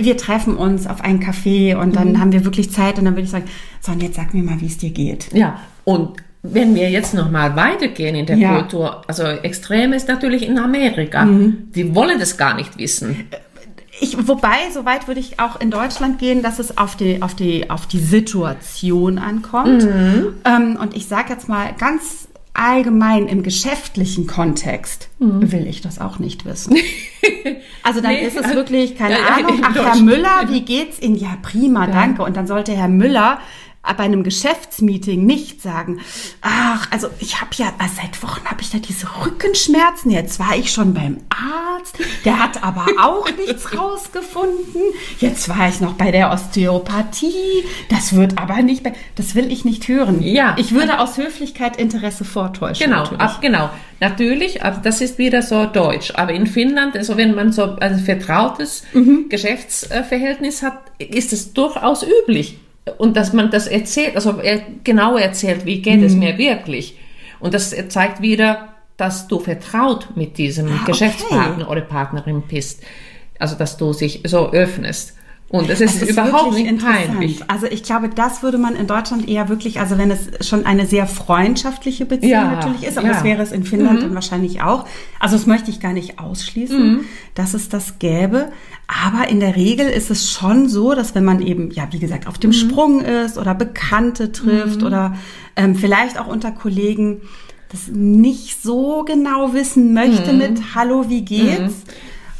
wir 0.00 0.16
treffen 0.16 0.56
uns 0.56 0.88
auf 0.88 1.02
einen 1.02 1.22
Café 1.22 1.76
und 1.76 1.94
dann 1.94 2.12
mhm. 2.12 2.20
haben 2.20 2.32
wir 2.32 2.44
wirklich 2.44 2.72
Zeit 2.72 2.98
und 2.98 3.04
dann 3.04 3.14
würde 3.14 3.24
ich 3.24 3.30
sagen, 3.30 3.46
so 3.80 3.92
und 3.92 4.02
jetzt 4.02 4.16
sag 4.16 4.34
mir 4.34 4.42
mal, 4.42 4.60
wie 4.60 4.66
es 4.66 4.78
dir 4.78 4.90
geht. 4.90 5.32
Ja, 5.32 5.60
und 5.84 6.16
wenn 6.42 6.74
wir 6.74 6.90
jetzt 6.90 7.14
nochmal 7.14 7.54
weitergehen 7.56 8.14
in 8.14 8.26
der 8.26 8.36
ja. 8.36 8.58
Kultur, 8.58 9.02
also 9.06 9.24
extrem 9.24 9.92
ist 9.92 10.08
natürlich 10.08 10.46
in 10.46 10.58
Amerika. 10.58 11.24
Mhm. 11.24 11.70
Die 11.74 11.94
wollen 11.94 12.18
das 12.18 12.36
gar 12.36 12.54
nicht 12.54 12.78
wissen. 12.78 13.28
Ich, 14.00 14.16
wobei, 14.26 14.70
soweit 14.72 15.08
würde 15.08 15.20
ich 15.20 15.38
auch 15.38 15.60
in 15.60 15.70
Deutschland 15.70 16.18
gehen, 16.18 16.42
dass 16.42 16.58
es 16.58 16.78
auf 16.78 16.96
die, 16.96 17.20
auf 17.20 17.34
die, 17.34 17.68
auf 17.68 17.86
die 17.86 17.98
Situation 17.98 19.18
ankommt. 19.18 19.84
Mhm. 19.84 20.34
Ähm, 20.46 20.78
und 20.80 20.96
ich 20.96 21.06
sage 21.06 21.30
jetzt 21.34 21.48
mal 21.48 21.74
ganz 21.78 22.28
allgemein 22.54 23.28
im 23.28 23.42
geschäftlichen 23.42 24.26
Kontext 24.26 25.08
mhm. 25.18 25.52
will 25.52 25.66
ich 25.66 25.82
das 25.82 26.00
auch 26.00 26.18
nicht 26.18 26.44
wissen. 26.44 26.76
Also 27.82 28.02
dann 28.02 28.12
nee, 28.12 28.26
ist 28.26 28.36
es 28.36 28.54
wirklich, 28.54 28.94
keine 28.94 29.14
ja, 29.14 29.36
Ahnung, 29.36 29.62
ach 29.62 29.74
Herr 29.74 29.96
Müller, 29.96 30.48
wie 30.48 30.60
geht's 30.60 31.00
Ihnen? 31.00 31.16
Ja, 31.16 31.38
prima, 31.40 31.86
ja. 31.86 31.92
danke. 31.92 32.22
Und 32.22 32.36
dann 32.36 32.46
sollte 32.46 32.72
Herr 32.72 32.88
Müller 32.88 33.38
bei 33.82 34.04
einem 34.04 34.22
Geschäftsmeeting 34.22 35.24
nicht 35.24 35.62
sagen, 35.62 36.00
ach, 36.42 36.90
also 36.90 37.08
ich 37.18 37.40
habe 37.40 37.50
ja, 37.54 37.72
seit 37.94 38.22
Wochen 38.22 38.44
habe 38.44 38.60
ich 38.60 38.70
da 38.70 38.78
diese 38.78 39.06
Rückenschmerzen, 39.24 40.10
jetzt 40.10 40.38
war 40.38 40.54
ich 40.56 40.70
schon 40.70 40.94
beim 40.94 41.18
Arzt, 41.28 41.98
der 42.24 42.38
hat 42.38 42.62
aber 42.62 42.86
auch 43.02 43.28
nichts 43.36 43.76
rausgefunden, 43.76 44.82
jetzt 45.18 45.48
war 45.48 45.68
ich 45.68 45.80
noch 45.80 45.94
bei 45.94 46.10
der 46.10 46.30
Osteopathie, 46.30 47.64
das 47.88 48.14
wird 48.14 48.38
aber 48.38 48.62
nicht, 48.62 48.84
das 49.16 49.34
will 49.34 49.50
ich 49.50 49.64
nicht 49.64 49.88
hören. 49.88 50.22
Ja. 50.22 50.56
Ich 50.58 50.72
würde 50.72 51.00
aus 51.00 51.16
Höflichkeit 51.16 51.76
Interesse 51.76 52.24
vortäuschen. 52.24 52.90
Genau, 52.90 53.04
ab, 53.04 53.40
genau. 53.40 53.70
Natürlich, 53.98 54.62
aber 54.62 54.78
das 54.78 55.00
ist 55.00 55.18
wieder 55.18 55.42
so 55.42 55.66
deutsch. 55.66 56.12
Aber 56.14 56.32
in 56.32 56.46
Finnland, 56.46 56.96
also 56.96 57.16
wenn 57.16 57.34
man 57.34 57.52
so 57.52 57.76
ein 57.76 57.98
vertrautes 57.98 58.84
mhm. 58.94 59.28
Geschäftsverhältnis 59.28 60.62
hat, 60.62 60.78
ist 60.98 61.32
es 61.32 61.52
durchaus 61.52 62.02
üblich 62.02 62.58
und 62.98 63.16
dass 63.16 63.32
man 63.32 63.50
das 63.50 63.66
erzählt, 63.66 64.16
also 64.16 64.38
er 64.38 64.62
genau 64.84 65.16
erzählt, 65.16 65.66
wie 65.66 65.82
geht 65.82 66.00
mhm. 66.00 66.06
es 66.06 66.14
mir 66.14 66.38
wirklich. 66.38 66.98
Und 67.38 67.54
das 67.54 67.74
zeigt 67.88 68.20
wieder, 68.20 68.68
dass 68.96 69.28
du 69.28 69.38
vertraut 69.38 70.08
mit 70.14 70.38
diesem 70.38 70.68
ah, 70.68 70.84
Geschäftspartner 70.86 71.64
okay. 71.64 71.72
oder 71.72 71.80
Partnerin 71.80 72.42
bist. 72.42 72.82
Also 73.38 73.56
dass 73.56 73.76
du 73.76 73.92
dich 73.92 74.20
so 74.24 74.50
öffnest. 74.50 75.16
Und 75.52 75.68
es 75.68 75.80
ist, 75.80 76.00
ist 76.00 76.12
überhaupt 76.12 76.54
nicht 76.54 76.78
peinlich. 76.78 77.42
Also 77.48 77.66
ich 77.66 77.82
glaube, 77.82 78.08
das 78.08 78.44
würde 78.44 78.56
man 78.56 78.76
in 78.76 78.86
Deutschland 78.86 79.28
eher 79.28 79.48
wirklich, 79.48 79.80
also 79.80 79.98
wenn 79.98 80.12
es 80.12 80.46
schon 80.46 80.64
eine 80.64 80.86
sehr 80.86 81.08
freundschaftliche 81.08 82.06
Beziehung 82.06 82.30
ja, 82.30 82.52
natürlich 82.52 82.84
ist, 82.84 82.96
aber 82.96 83.08
ja. 83.08 83.14
das 83.14 83.24
wäre 83.24 83.42
es 83.42 83.50
in 83.50 83.64
Finnland 83.64 84.08
mhm. 84.08 84.14
wahrscheinlich 84.14 84.62
auch. 84.62 84.86
Also 85.18 85.34
das 85.34 85.46
möchte 85.46 85.72
ich 85.72 85.80
gar 85.80 85.92
nicht 85.92 86.20
ausschließen, 86.20 86.92
mhm. 86.92 87.00
dass 87.34 87.54
es 87.54 87.68
das 87.68 87.98
gäbe. 87.98 88.52
Aber 88.86 89.28
in 89.28 89.40
der 89.40 89.56
Regel 89.56 89.88
ist 89.88 90.12
es 90.12 90.30
schon 90.30 90.68
so, 90.68 90.94
dass 90.94 91.16
wenn 91.16 91.24
man 91.24 91.42
eben, 91.42 91.72
ja, 91.72 91.88
wie 91.90 91.98
gesagt, 91.98 92.28
auf 92.28 92.38
dem 92.38 92.50
mhm. 92.50 92.54
Sprung 92.54 93.00
ist 93.00 93.36
oder 93.36 93.52
Bekannte 93.52 94.30
trifft 94.30 94.82
mhm. 94.82 94.86
oder 94.86 95.16
ähm, 95.56 95.74
vielleicht 95.74 96.20
auch 96.20 96.28
unter 96.28 96.52
Kollegen, 96.52 97.22
das 97.70 97.88
nicht 97.88 98.62
so 98.62 99.04
genau 99.04 99.52
wissen 99.52 99.94
möchte 99.94 100.32
mhm. 100.32 100.38
mit 100.38 100.74
Hallo, 100.76 101.08
wie 101.08 101.24
geht's? 101.24 101.82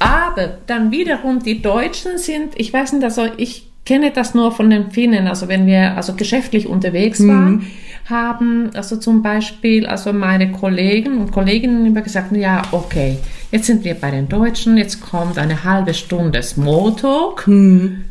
Aber 0.00 0.58
dann 0.66 0.90
wiederum 0.90 1.42
die 1.42 1.60
Deutschen 1.60 2.16
sind, 2.18 2.54
ich 2.56 2.72
weiß 2.72 2.94
nicht, 2.94 3.04
also 3.04 3.28
ich 3.36 3.70
kenne 3.84 4.10
das 4.10 4.34
nur 4.34 4.50
von 4.50 4.70
den 4.70 4.90
Finnen, 4.90 5.26
also 5.26 5.46
wenn 5.46 5.66
wir 5.66 5.96
also 5.96 6.14
geschäftlich 6.14 6.66
unterwegs 6.66 7.18
mhm. 7.18 7.28
waren, 7.28 7.52
mhm. 7.52 7.66
haben 8.08 8.70
also 8.74 8.96
zum 8.96 9.22
Beispiel 9.22 9.86
also 9.86 10.12
meine 10.12 10.52
Kollegen 10.52 11.18
und 11.18 11.32
Kolleginnen 11.32 11.84
immer 11.84 12.00
gesagt, 12.00 12.34
ja 12.34 12.62
okay, 12.72 13.18
jetzt 13.52 13.66
sind 13.66 13.84
wir 13.84 13.94
bei 13.94 14.10
den 14.10 14.28
Deutschen, 14.28 14.78
jetzt 14.78 15.02
kommt 15.02 15.36
eine 15.36 15.64
halbe 15.64 15.92
Stunde 15.92 16.42
Smalltalk, 16.42 17.46
mhm. 17.46 18.04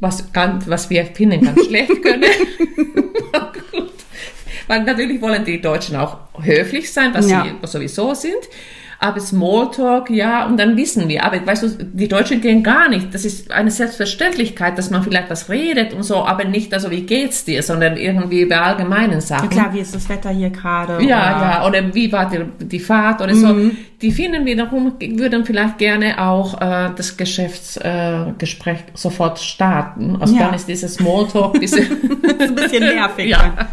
was, 0.00 0.24
was 0.66 0.88
wir 0.88 1.04
Finnen 1.04 1.44
ganz 1.44 1.64
schlecht 1.66 2.02
können. 2.02 2.24
Weil 4.68 4.84
natürlich 4.84 5.20
wollen 5.20 5.44
die 5.44 5.60
Deutschen 5.60 5.96
auch 5.96 6.18
höflich 6.40 6.90
sein, 6.90 7.12
was 7.12 7.28
ja. 7.28 7.44
sie 7.44 7.66
sowieso 7.66 8.14
sind. 8.14 8.38
Aber 9.02 9.20
Smalltalk, 9.20 10.10
ja, 10.10 10.46
und 10.46 10.58
dann 10.58 10.76
wissen 10.76 11.08
wir. 11.08 11.24
Aber 11.24 11.44
weißt 11.44 11.62
du, 11.62 11.84
die 11.92 12.08
Deutschen 12.08 12.40
gehen 12.40 12.62
gar 12.62 12.88
nicht. 12.88 13.12
Das 13.12 13.24
ist 13.24 13.50
eine 13.50 13.70
Selbstverständlichkeit, 13.70 14.78
dass 14.78 14.90
man 14.90 15.02
vielleicht 15.02 15.28
was 15.28 15.48
redet 15.48 15.92
und 15.92 16.04
so, 16.04 16.24
aber 16.24 16.44
nicht 16.44 16.72
also, 16.72 16.90
wie 16.90 17.02
geht's 17.02 17.44
dir, 17.44 17.62
sondern 17.62 17.96
irgendwie 17.96 18.42
über 18.42 18.62
allgemeinen 18.62 19.20
Sachen. 19.20 19.50
Ja, 19.50 19.62
klar, 19.62 19.74
wie 19.74 19.80
ist 19.80 19.94
das 19.94 20.08
Wetter 20.08 20.30
hier 20.30 20.50
gerade? 20.50 21.04
Ja, 21.04 21.36
oder 21.66 21.76
ja, 21.80 21.82
oder 21.82 21.94
wie 21.94 22.12
war 22.12 22.30
die, 22.30 22.66
die 22.66 22.80
Fahrt 22.80 23.20
oder 23.20 23.34
so. 23.34 23.48
Mhm. 23.48 23.76
Die 24.00 24.12
finden 24.12 24.44
wiederum, 24.46 24.94
würden 25.00 25.44
vielleicht 25.44 25.78
gerne 25.78 26.20
auch 26.20 26.60
äh, 26.60 26.90
das 26.96 27.16
Geschäftsgespräch 27.16 28.78
äh, 28.78 28.90
sofort 28.94 29.38
starten. 29.40 30.16
Also 30.20 30.34
ja. 30.34 30.46
dann 30.46 30.54
ist 30.54 30.68
dieses 30.68 30.94
Smalltalk 30.94 31.58
bisschen, 31.58 31.86
ein 32.22 32.54
bisschen 32.54 32.80
nervig. 32.94 33.30
ja. 33.30 33.68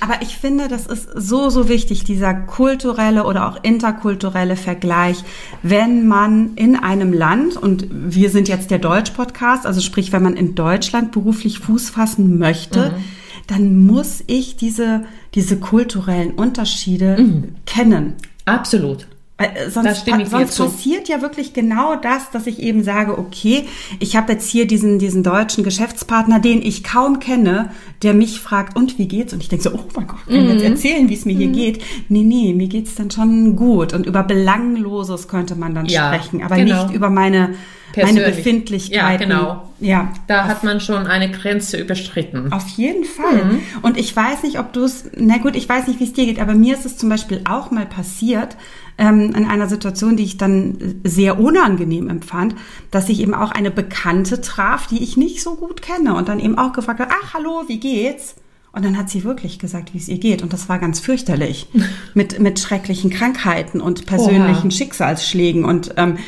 Aber 0.00 0.22
ich 0.22 0.36
finde, 0.36 0.68
das 0.68 0.86
ist 0.86 1.08
so, 1.14 1.50
so 1.50 1.68
wichtig, 1.68 2.04
dieser 2.04 2.34
kulturelle 2.34 3.24
oder 3.24 3.48
auch 3.48 3.62
interkulturelle 3.62 4.56
Vergleich, 4.56 5.22
wenn 5.62 6.06
man 6.06 6.54
in 6.56 6.76
einem 6.76 7.12
Land, 7.12 7.56
und 7.56 7.86
wir 7.90 8.30
sind 8.30 8.48
jetzt 8.48 8.70
der 8.70 8.78
Deutsch-Podcast, 8.78 9.66
also 9.66 9.80
sprich, 9.80 10.12
wenn 10.12 10.22
man 10.22 10.36
in 10.36 10.54
Deutschland 10.54 11.12
beruflich 11.12 11.58
Fuß 11.60 11.90
fassen 11.90 12.38
möchte, 12.38 12.90
mhm. 12.90 13.04
dann 13.46 13.86
muss 13.86 14.24
ich 14.26 14.56
diese, 14.56 15.04
diese 15.34 15.58
kulturellen 15.58 16.32
Unterschiede 16.32 17.16
mhm. 17.18 17.56
kennen. 17.66 18.14
Absolut. 18.44 19.06
Äh, 19.36 19.68
sonst, 19.68 20.06
sonst 20.30 20.56
passiert 20.56 21.08
ja 21.08 21.20
wirklich 21.20 21.54
genau 21.54 21.96
das, 21.96 22.30
dass 22.30 22.46
ich 22.46 22.60
eben 22.60 22.84
sage, 22.84 23.18
okay, 23.18 23.64
ich 23.98 24.14
habe 24.14 24.32
jetzt 24.32 24.48
hier 24.48 24.64
diesen, 24.64 25.00
diesen 25.00 25.24
deutschen 25.24 25.64
Geschäftspartner, 25.64 26.38
den 26.38 26.62
ich 26.62 26.84
kaum 26.84 27.18
kenne, 27.18 27.70
der 28.04 28.14
mich 28.14 28.38
fragt, 28.38 28.76
und 28.76 28.96
wie 28.96 29.08
geht's? 29.08 29.32
Und 29.32 29.42
ich 29.42 29.48
denke 29.48 29.64
so, 29.64 29.74
oh 29.74 29.84
mein 29.96 30.06
Gott, 30.06 30.24
kann 30.28 30.46
mm 30.46 30.50
jetzt 30.50 30.60
mhm. 30.60 30.70
erzählen, 30.70 31.08
wie 31.08 31.14
es 31.14 31.24
mir 31.24 31.34
mm 31.34 31.38
hier 31.38 31.48
mhm. 31.48 31.52
geht? 31.52 31.82
Nee, 32.08 32.22
nee, 32.22 32.54
mir 32.54 32.68
geht's 32.68 32.94
dann 32.94 33.10
schon 33.10 33.56
gut. 33.56 33.92
Und 33.92 34.06
über 34.06 34.22
Belangloses 34.22 35.26
könnte 35.26 35.56
man 35.56 35.74
dann 35.74 35.86
ja, 35.86 36.14
sprechen, 36.14 36.40
aber 36.40 36.54
genau. 36.54 36.84
nicht 36.84 36.94
über 36.94 37.10
meine 37.10 37.54
meine 37.96 38.22
Befindlichkeit. 38.22 38.96
Ja, 38.96 39.16
genau. 39.16 39.68
Ja. 39.80 40.12
Da 40.26 40.46
hat 40.46 40.64
man 40.64 40.80
schon 40.80 41.06
eine 41.06 41.30
Grenze 41.30 41.76
überschritten. 41.76 42.52
Auf 42.52 42.68
jeden 42.68 43.04
Fall. 43.04 43.44
Mhm. 43.44 43.60
Und 43.82 43.96
ich 43.96 44.14
weiß 44.14 44.42
nicht, 44.42 44.58
ob 44.58 44.72
du 44.72 44.84
es, 44.84 45.10
na 45.16 45.38
gut, 45.38 45.56
ich 45.56 45.68
weiß 45.68 45.86
nicht, 45.86 46.00
wie 46.00 46.04
es 46.04 46.12
dir 46.12 46.26
geht, 46.26 46.40
aber 46.40 46.54
mir 46.54 46.74
ist 46.74 46.86
es 46.86 46.96
zum 46.96 47.08
Beispiel 47.08 47.42
auch 47.48 47.70
mal 47.70 47.86
passiert, 47.86 48.56
ähm, 48.96 49.32
in 49.34 49.46
einer 49.46 49.68
Situation, 49.68 50.16
die 50.16 50.24
ich 50.24 50.36
dann 50.36 51.00
sehr 51.04 51.38
unangenehm 51.38 52.08
empfand, 52.08 52.54
dass 52.90 53.08
ich 53.08 53.20
eben 53.20 53.34
auch 53.34 53.50
eine 53.50 53.70
Bekannte 53.70 54.40
traf, 54.40 54.86
die 54.86 55.02
ich 55.02 55.16
nicht 55.16 55.42
so 55.42 55.56
gut 55.56 55.82
kenne 55.82 56.14
und 56.14 56.28
dann 56.28 56.40
eben 56.40 56.58
auch 56.58 56.72
gefragt 56.72 57.00
habe, 57.00 57.12
ach, 57.22 57.34
hallo, 57.34 57.64
wie 57.66 57.80
geht's? 57.80 58.36
Und 58.72 58.84
dann 58.84 58.98
hat 58.98 59.08
sie 59.08 59.22
wirklich 59.22 59.60
gesagt, 59.60 59.94
wie 59.94 59.98
es 59.98 60.08
ihr 60.08 60.18
geht. 60.18 60.42
Und 60.42 60.52
das 60.52 60.68
war 60.68 60.80
ganz 60.80 60.98
fürchterlich. 60.98 61.68
mit, 62.14 62.40
mit 62.40 62.58
schrecklichen 62.58 63.08
Krankheiten 63.10 63.80
und 63.80 64.04
persönlichen 64.04 64.68
Oha. 64.68 64.70
Schicksalsschlägen. 64.70 65.64
Und 65.64 65.94
ähm, 65.96 66.18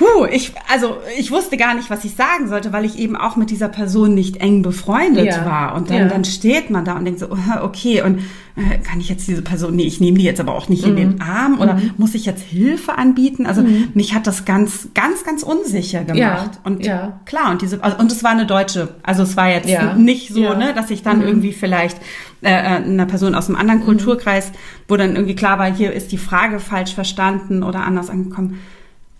Puh, 0.00 0.24
ich, 0.32 0.54
also 0.72 0.96
ich 1.18 1.30
wusste 1.30 1.58
gar 1.58 1.74
nicht, 1.74 1.90
was 1.90 2.06
ich 2.06 2.14
sagen 2.14 2.48
sollte, 2.48 2.72
weil 2.72 2.86
ich 2.86 2.98
eben 2.98 3.16
auch 3.16 3.36
mit 3.36 3.50
dieser 3.50 3.68
Person 3.68 4.14
nicht 4.14 4.38
eng 4.38 4.62
befreundet 4.62 5.26
ja. 5.26 5.44
war. 5.44 5.74
Und 5.74 5.90
dann, 5.90 5.98
ja. 5.98 6.08
dann 6.08 6.24
steht 6.24 6.70
man 6.70 6.86
da 6.86 6.94
und 6.96 7.04
denkt 7.04 7.20
so, 7.20 7.28
okay, 7.62 8.00
und 8.00 8.20
äh, 8.56 8.78
kann 8.78 8.98
ich 8.98 9.10
jetzt 9.10 9.28
diese 9.28 9.42
Person, 9.42 9.76
nee, 9.76 9.82
ich 9.82 10.00
nehme 10.00 10.16
die 10.16 10.24
jetzt 10.24 10.40
aber 10.40 10.54
auch 10.54 10.70
nicht 10.70 10.84
mhm. 10.84 10.88
in 10.88 10.96
den 10.96 11.14
mhm. 11.16 11.20
Arm 11.20 11.60
oder 11.60 11.74
mhm. 11.74 11.90
muss 11.98 12.14
ich 12.14 12.24
jetzt 12.24 12.40
Hilfe 12.40 12.96
anbieten? 12.96 13.44
Also 13.44 13.60
mhm. 13.60 13.88
mich 13.92 14.14
hat 14.14 14.26
das 14.26 14.46
ganz, 14.46 14.88
ganz, 14.94 15.22
ganz 15.22 15.42
unsicher 15.42 16.02
gemacht. 16.04 16.16
Ja. 16.16 16.60
Und 16.64 16.80
klar, 17.26 17.50
und 17.50 17.60
diese, 17.60 17.84
also, 17.84 17.98
und 17.98 18.10
es 18.10 18.24
war 18.24 18.30
eine 18.30 18.46
Deutsche. 18.46 18.88
Also 19.02 19.24
es 19.24 19.36
war 19.36 19.50
jetzt 19.50 19.68
nicht 19.98 20.32
so, 20.32 20.54
ne, 20.54 20.72
dass 20.74 20.88
ich 20.88 21.02
dann 21.02 21.18
mhm. 21.18 21.24
irgendwie 21.26 21.52
vielleicht 21.52 21.98
äh, 22.40 22.48
äh, 22.48 22.52
einer 22.52 23.04
Person 23.04 23.34
aus 23.34 23.48
einem 23.48 23.58
anderen 23.58 23.80
mhm. 23.80 23.84
Kulturkreis, 23.84 24.50
wo 24.88 24.96
dann 24.96 25.14
irgendwie 25.14 25.36
klar 25.36 25.58
war, 25.58 25.70
hier 25.70 25.92
ist 25.92 26.10
die 26.10 26.16
Frage 26.16 26.58
falsch 26.58 26.94
verstanden 26.94 27.62
oder 27.62 27.84
anders 27.84 28.08
angekommen 28.08 28.60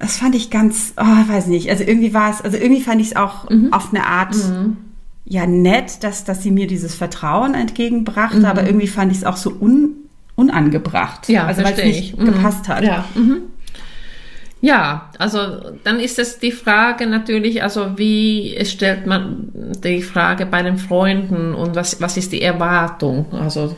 das 0.01 0.17
fand 0.17 0.35
ich 0.35 0.51
ganz, 0.51 0.95
oh, 0.97 1.03
weiß 1.03 1.47
nicht, 1.47 1.71
also 1.71 1.85
irgendwie 1.85 2.15
war 2.15 2.31
es, 2.31 2.41
also 2.41 2.57
irgendwie 2.57 2.81
fand 2.81 3.01
ich 3.03 3.09
es 3.09 3.17
auch 3.17 3.49
mhm. 3.51 3.73
auf 3.73 3.93
eine 3.93 4.07
Art 4.07 4.35
mhm. 4.35 4.79
ja 5.27 5.47
nett, 5.47 6.03
dass, 6.03 6.25
dass 6.25 6.43
sie 6.43 6.51
mir 6.51 6.67
dieses 6.67 6.95
Vertrauen 6.95 7.55
entgegenbrachte, 7.55 8.39
mhm. 8.39 8.45
aber 8.47 8.67
irgendwie 8.67 8.87
fand 8.87 9.13
ich 9.13 9.19
es 9.19 9.25
auch 9.25 9.37
so 9.37 9.51
un, 9.51 9.91
unangebracht. 10.37 11.29
Ja, 11.29 11.47
also 11.47 11.63
weil 11.63 11.75
es 11.75 11.85
nicht 11.85 12.19
mhm. 12.19 12.25
gepasst 12.25 12.67
hat. 12.67 12.83
Ja. 12.83 13.05
Mhm. 13.15 13.43
Ja, 14.63 15.11
also 15.19 15.39
dann 15.85 16.01
ist 16.01 16.19
es 16.19 16.39
die 16.39 16.53
Frage 16.53 17.07
natürlich, 17.07 17.63
also 17.63 17.99
wie 17.99 18.59
stellt 18.65 19.07
man 19.07 19.53
die 19.83 20.03
Frage 20.03 20.45
bei 20.47 20.63
den 20.63 20.79
Freunden 20.79 21.55
und 21.55 21.77
was, 21.77 22.01
was 22.01 22.17
ist 22.17 22.33
die 22.33 22.43
Erwartung? 22.43 23.27
Also 23.33 23.77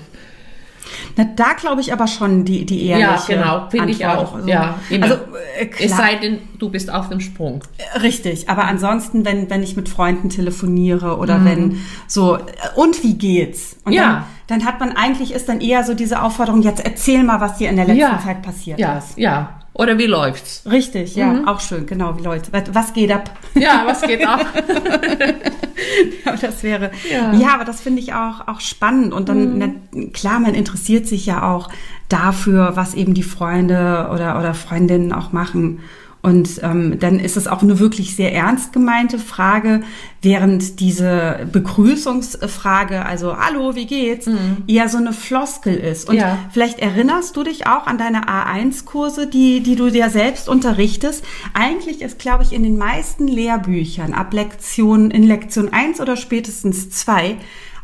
na, 1.16 1.24
da 1.24 1.52
glaube 1.58 1.80
ich 1.80 1.92
aber 1.92 2.06
schon 2.06 2.44
die, 2.44 2.64
die 2.64 2.86
ehrliche 2.86 3.32
Ja, 3.32 3.42
genau, 3.42 3.70
finde 3.70 3.90
ich 3.90 4.06
auch. 4.06 4.34
Also, 4.34 4.48
ja, 4.48 4.78
immer. 4.90 5.04
Also, 5.04 5.16
äh, 5.58 5.66
klar. 5.66 5.90
Es 5.90 5.96
sei 5.96 6.16
denn, 6.16 6.38
du 6.58 6.70
bist 6.70 6.92
auf 6.92 7.08
dem 7.08 7.20
Sprung. 7.20 7.62
Richtig, 8.02 8.48
aber 8.48 8.64
ansonsten, 8.64 9.24
wenn, 9.24 9.50
wenn 9.50 9.62
ich 9.62 9.76
mit 9.76 9.88
Freunden 9.88 10.28
telefoniere 10.28 11.18
oder 11.18 11.38
mhm. 11.38 11.44
wenn 11.44 11.78
so, 12.06 12.36
äh, 12.36 12.40
und 12.76 13.02
wie 13.02 13.14
geht's? 13.14 13.76
Und 13.84 13.92
ja. 13.92 14.26
Dann, 14.46 14.60
dann 14.60 14.66
hat 14.66 14.80
man 14.80 14.92
eigentlich, 14.92 15.32
ist 15.32 15.48
dann 15.48 15.60
eher 15.60 15.84
so 15.84 15.94
diese 15.94 16.22
Aufforderung, 16.22 16.62
jetzt 16.62 16.84
erzähl 16.84 17.22
mal, 17.22 17.40
was 17.40 17.58
dir 17.58 17.70
in 17.70 17.76
der 17.76 17.86
letzten 17.86 18.00
ja. 18.00 18.20
Zeit 18.22 18.42
passiert 18.42 18.78
ja. 18.78 18.98
ist. 18.98 19.16
Ja, 19.16 19.61
oder 19.74 19.96
wie 19.96 20.06
läuft's? 20.06 20.62
Richtig, 20.70 21.16
ja, 21.16 21.28
mhm. 21.28 21.48
auch 21.48 21.60
schön, 21.60 21.86
genau, 21.86 22.18
wie 22.18 22.22
läuft's? 22.22 22.50
Was 22.72 22.92
geht 22.92 23.10
ab? 23.10 23.30
Ja, 23.54 23.84
was 23.86 24.02
geht 24.02 24.26
ab? 24.26 24.46
ja, 26.24 26.36
das 26.36 26.62
wäre, 26.62 26.90
ja, 27.10 27.32
ja 27.32 27.54
aber 27.54 27.64
das 27.64 27.80
finde 27.80 28.00
ich 28.00 28.12
auch, 28.12 28.46
auch 28.48 28.60
spannend 28.60 29.14
und 29.14 29.28
dann, 29.28 29.54
mhm. 29.54 29.58
na, 29.92 30.08
klar, 30.12 30.40
man 30.40 30.54
interessiert 30.54 31.06
sich 31.06 31.24
ja 31.24 31.50
auch 31.50 31.70
dafür, 32.10 32.72
was 32.74 32.94
eben 32.94 33.14
die 33.14 33.22
Freunde 33.22 34.10
oder, 34.12 34.38
oder 34.38 34.52
Freundinnen 34.52 35.12
auch 35.12 35.32
machen. 35.32 35.80
Und 36.22 36.60
ähm, 36.62 37.00
dann 37.00 37.18
ist 37.18 37.36
es 37.36 37.48
auch 37.48 37.62
eine 37.62 37.80
wirklich 37.80 38.14
sehr 38.14 38.32
ernst 38.32 38.72
gemeinte 38.72 39.18
Frage, 39.18 39.82
während 40.22 40.78
diese 40.78 41.48
Begrüßungsfrage, 41.50 43.04
also 43.04 43.36
Hallo, 43.36 43.74
wie 43.74 43.86
geht's, 43.86 44.26
mhm. 44.26 44.58
eher 44.68 44.88
so 44.88 44.98
eine 44.98 45.12
Floskel 45.12 45.74
ist. 45.74 46.08
Und 46.08 46.14
ja. 46.14 46.38
vielleicht 46.52 46.78
erinnerst 46.78 47.36
du 47.36 47.42
dich 47.42 47.66
auch 47.66 47.88
an 47.88 47.98
deine 47.98 48.28
A1-Kurse, 48.28 49.26
die, 49.26 49.64
die 49.64 49.74
du 49.74 49.90
dir 49.90 50.10
selbst 50.10 50.48
unterrichtest. 50.48 51.24
Eigentlich 51.54 52.02
ist, 52.02 52.20
glaube 52.20 52.44
ich, 52.44 52.52
in 52.52 52.62
den 52.62 52.78
meisten 52.78 53.26
Lehrbüchern 53.26 54.14
ab 54.14 54.32
Lektion, 54.32 55.10
in 55.10 55.24
Lektion 55.24 55.72
1 55.72 56.00
oder 56.00 56.16
spätestens 56.16 56.90
2 56.90 57.36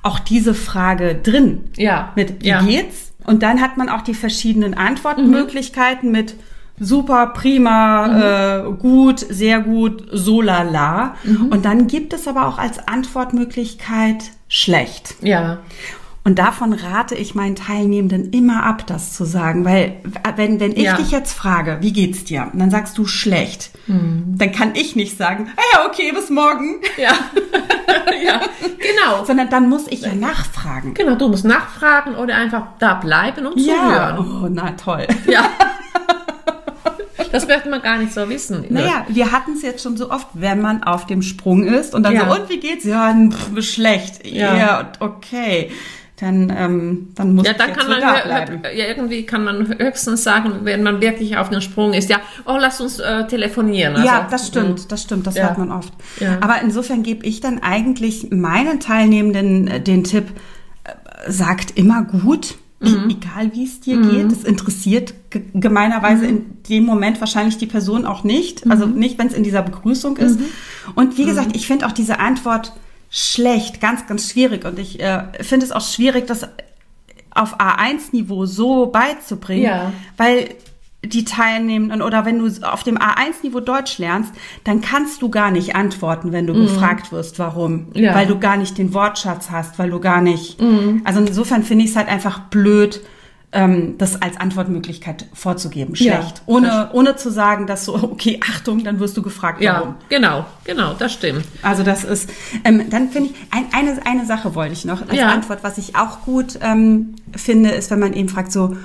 auch 0.05 0.20
diese 0.20 0.55
Frage 0.55 1.16
drin. 1.16 1.64
Ja. 1.77 2.12
Mit 2.14 2.44
wie 2.44 2.48
ja. 2.48 2.62
geht's? 2.62 3.12
Und 3.24 3.42
dann 3.42 3.61
hat 3.61 3.77
man 3.77 3.88
auch 3.88 4.03
die 4.03 4.14
verschiedenen 4.14 4.74
Antwortmöglichkeiten 4.74 6.11
mhm. 6.11 6.16
mit 6.16 6.37
super, 6.80 7.28
prima, 7.28 8.06
mhm. 8.08 8.72
äh, 8.72 8.76
gut, 8.78 9.20
sehr 9.20 9.60
gut, 9.60 10.06
so 10.12 10.40
lala. 10.40 11.14
Mhm. 11.24 11.48
Und 11.48 11.64
dann 11.64 11.86
gibt 11.86 12.12
es 12.12 12.28
aber 12.28 12.46
auch 12.46 12.58
als 12.58 12.86
Antwortmöglichkeit 12.86 14.24
schlecht. 14.48 15.16
Ja. 15.22 15.58
Und 16.28 16.38
davon 16.38 16.74
rate 16.74 17.14
ich 17.14 17.34
meinen 17.34 17.56
Teilnehmenden 17.56 18.32
immer 18.32 18.62
ab, 18.64 18.86
das 18.86 19.14
zu 19.14 19.24
sagen, 19.24 19.64
weil 19.64 20.02
wenn, 20.36 20.60
wenn 20.60 20.72
ich 20.72 20.82
ja. 20.82 20.96
dich 20.96 21.10
jetzt 21.10 21.32
frage, 21.32 21.78
wie 21.80 21.94
geht's 21.94 22.24
dir? 22.24 22.50
Und 22.52 22.58
dann 22.58 22.70
sagst 22.70 22.98
du 22.98 23.06
schlecht, 23.06 23.70
mhm. 23.86 24.34
dann 24.36 24.52
kann 24.52 24.74
ich 24.74 24.94
nicht 24.94 25.16
sagen, 25.16 25.50
ah 25.56 25.62
ja, 25.72 25.86
okay, 25.86 26.12
bis 26.12 26.28
morgen. 26.28 26.80
Ja. 26.98 27.12
ja, 28.26 28.40
genau. 28.60 29.24
Sondern 29.24 29.48
dann 29.48 29.68
muss 29.70 29.86
ich 29.88 30.02
ja 30.02 30.14
nachfragen. 30.14 30.94
Genau, 30.94 31.14
du 31.14 31.28
musst 31.28 31.44
nachfragen 31.44 32.16
oder 32.16 32.34
einfach 32.34 32.66
da 32.78 32.94
bleiben 32.94 33.46
und 33.46 33.58
zuhören. 33.58 33.88
Ja. 33.88 34.18
Oh, 34.18 34.48
na 34.50 34.72
toll. 34.72 35.06
Ja. 35.26 35.48
Das 37.32 37.46
möchte 37.46 37.68
man 37.68 37.82
gar 37.82 37.98
nicht 37.98 38.12
so 38.12 38.28
wissen. 38.28 38.64
Naja, 38.68 39.06
wir 39.08 39.32
hatten 39.32 39.52
es 39.52 39.62
jetzt 39.62 39.82
schon 39.82 39.96
so 39.96 40.10
oft, 40.10 40.28
wenn 40.34 40.60
man 40.60 40.82
auf 40.82 41.06
dem 41.06 41.22
Sprung 41.22 41.64
ist 41.64 41.94
und 41.94 42.02
dann 42.02 42.14
ja. 42.14 42.26
so, 42.26 42.40
und 42.40 42.48
wie 42.48 42.58
geht's? 42.58 42.84
Ja, 42.84 43.14
pff, 43.30 43.62
schlecht. 43.62 44.26
Ja, 44.26 44.56
ja 44.56 44.92
okay 45.00 45.70
dann, 46.20 46.52
ähm, 46.56 47.08
dann 47.14 47.34
muss 47.34 47.46
ja, 47.46 47.52
dann 47.52 47.72
kann 47.72 47.88
man 47.88 48.00
bleiben. 48.00 48.62
Ja, 48.74 48.86
irgendwie 48.86 49.24
kann 49.24 49.44
man 49.44 49.78
höchstens 49.78 50.24
sagen, 50.24 50.60
wenn 50.62 50.82
man 50.82 51.00
wirklich 51.00 51.36
auf 51.36 51.48
dem 51.48 51.60
Sprung 51.60 51.92
ist, 51.92 52.10
ja, 52.10 52.18
oh, 52.44 52.56
lass 52.58 52.80
uns 52.80 52.98
äh, 52.98 53.26
telefonieren. 53.26 53.94
Also, 53.94 54.06
ja, 54.06 54.26
das 54.28 54.48
stimmt, 54.48 54.84
mm. 54.84 54.88
das 54.88 55.02
stimmt, 55.02 55.26
das 55.26 55.36
ja. 55.36 55.44
hört 55.44 55.58
man 55.58 55.70
oft. 55.70 55.92
Ja. 56.18 56.38
Aber 56.40 56.60
insofern 56.60 57.02
gebe 57.02 57.24
ich 57.24 57.40
dann 57.40 57.60
eigentlich 57.62 58.30
meinen 58.30 58.80
Teilnehmenden 58.80 59.68
äh, 59.68 59.80
den 59.80 60.02
Tipp, 60.02 60.26
äh, 60.84 61.30
sagt 61.30 61.78
immer 61.78 62.02
gut, 62.02 62.56
Mhm. 62.80 63.10
Egal 63.10 63.54
wie 63.54 63.64
es 63.64 63.80
dir 63.80 63.96
mhm. 63.96 64.10
geht, 64.10 64.32
das 64.32 64.44
interessiert 64.44 65.14
gemeinerweise 65.30 66.24
mhm. 66.24 66.28
in 66.28 66.62
dem 66.68 66.84
Moment 66.84 67.18
wahrscheinlich 67.20 67.58
die 67.58 67.66
Person 67.66 68.06
auch 68.06 68.22
nicht. 68.22 68.70
Also 68.70 68.86
mhm. 68.86 68.98
nicht, 68.98 69.18
wenn 69.18 69.26
es 69.26 69.34
in 69.34 69.42
dieser 69.42 69.62
Begrüßung 69.62 70.16
ist. 70.16 70.38
Mhm. 70.38 70.44
Und 70.94 71.18
wie 71.18 71.24
gesagt, 71.24 71.48
mhm. 71.48 71.54
ich 71.56 71.66
finde 71.66 71.86
auch 71.86 71.92
diese 71.92 72.20
Antwort 72.20 72.72
schlecht, 73.10 73.80
ganz, 73.80 74.06
ganz 74.06 74.30
schwierig. 74.30 74.64
Und 74.64 74.78
ich 74.78 75.00
äh, 75.00 75.24
finde 75.40 75.66
es 75.66 75.72
auch 75.72 75.80
schwierig, 75.80 76.26
das 76.26 76.46
auf 77.30 77.60
A1-Niveau 77.60 78.46
so 78.46 78.86
beizubringen, 78.86 79.64
ja. 79.64 79.92
weil 80.16 80.54
die 81.04 81.24
Teilnehmenden 81.24 82.02
oder 82.02 82.24
wenn 82.24 82.40
du 82.40 82.46
auf 82.66 82.82
dem 82.82 82.98
A1-Niveau 82.98 83.61
Deutsch 83.61 83.98
lernst, 83.98 84.32
dann 84.64 84.80
kannst 84.80 85.22
du 85.22 85.28
gar 85.28 85.50
nicht 85.50 85.76
antworten, 85.76 86.32
wenn 86.32 86.46
du 86.46 86.54
mhm. 86.54 86.62
gefragt 86.62 87.12
wirst, 87.12 87.38
warum. 87.38 87.87
Ja. 87.94 88.14
Weil 88.14 88.26
du 88.26 88.38
gar 88.38 88.56
nicht 88.56 88.78
den 88.78 88.92
Wortschatz 88.94 89.50
hast, 89.50 89.78
weil 89.78 89.90
du 89.90 90.00
gar 90.00 90.20
nicht. 90.20 90.61
Mhm. 90.61 91.02
Also 91.04 91.20
insofern 91.20 91.62
finde 91.62 91.84
ich 91.84 91.90
es 91.90 91.96
halt 91.96 92.08
einfach 92.08 92.40
blöd, 92.40 93.00
ähm, 93.50 93.96
das 93.96 94.20
als 94.20 94.38
Antwortmöglichkeit 94.38 95.26
vorzugeben. 95.32 95.96
Schlecht. 95.96 96.12
Ja, 96.12 96.42
ohne, 96.46 96.90
ohne 96.92 97.16
zu 97.16 97.30
sagen, 97.30 97.66
dass 97.66 97.84
so, 97.84 97.94
okay, 98.02 98.40
Achtung, 98.46 98.82
dann 98.82 98.98
wirst 98.98 99.16
du 99.16 99.22
gefragt, 99.22 99.62
warum. 99.62 99.88
Ja, 99.88 99.96
genau, 100.08 100.46
genau, 100.64 100.94
das 100.94 101.12
stimmt. 101.12 101.44
Also 101.62 101.84
das 101.84 102.02
ist, 102.02 102.28
ähm, 102.64 102.90
dann 102.90 103.08
finde 103.08 103.30
ich, 103.30 103.37
ein, 103.50 103.66
eine, 103.72 104.04
eine 104.04 104.26
Sache 104.26 104.56
wollte 104.56 104.72
ich 104.72 104.84
noch 104.84 105.02
als 105.02 105.16
Ja. 105.16 105.28
Antwort, 105.28 105.61
was 105.62 105.78
ich 105.78 105.96
auch 105.96 106.22
gut 106.22 106.58
ähm, 106.61 107.14
finde, 107.34 107.70
ist, 107.70 107.90
wenn 107.90 108.00
man 108.00 108.12
eben 108.12 108.28
fragt, 108.28 108.52
so, 108.52 108.76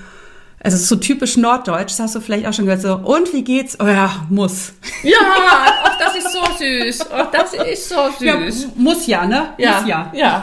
also 0.64 0.78
so 0.78 0.96
typisch 0.96 1.36
norddeutsch, 1.38 1.92
das 1.92 2.00
hast 2.00 2.16
du 2.16 2.22
vielleicht 2.22 2.48
auch 2.48 2.54
schon 2.54 2.66
gehört, 2.66 2.82
so, 2.82 2.96
und 2.96 3.34
wie 3.34 3.44
geht's? 3.44 3.78
Oh 3.82 3.86
ja, 3.88 4.26
muss. 4.30 4.74
Ja, 5.04 5.18
oh, 5.20 5.90
das 6.00 6.16
ist 6.16 6.32
so 6.32 6.40
süß. 6.58 7.06
Oh, 7.12 7.24
das 7.32 7.54
ist 7.54 7.90
so 7.90 7.96
Ja, 8.20 8.38
süß. 8.40 8.70
muss 8.76 9.06
ja, 9.08 9.26
ne? 9.26 9.50
Ja, 9.58 9.80
Muss 9.82 9.90
ja. 9.90 10.12
ja. 10.14 10.42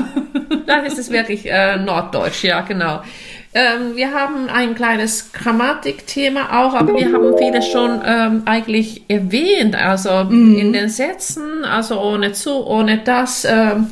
Dann 0.67 0.85
ist 0.85 0.99
es 0.99 1.11
wirklich 1.11 1.51
äh, 1.51 1.77
norddeutsch, 1.79 2.45
ja, 2.45 2.61
genau. 2.61 3.01
Ähm, 3.53 3.97
wir 3.97 4.13
haben 4.13 4.49
ein 4.49 4.75
kleines 4.77 5.33
Grammatikthema 5.33 6.61
auch, 6.63 6.75
aber 6.75 6.95
wir 6.95 7.13
haben 7.13 7.37
vieles 7.37 7.67
schon 7.67 8.01
ähm, 8.07 8.43
eigentlich 8.45 9.03
erwähnt, 9.09 9.75
also 9.75 10.25
Mhm. 10.29 10.57
in 10.59 10.73
den 10.73 10.89
Sätzen, 10.89 11.65
also 11.65 12.01
ohne 12.01 12.31
zu, 12.33 12.65
ohne 12.65 12.99
das, 12.99 13.45
ähm, 13.45 13.89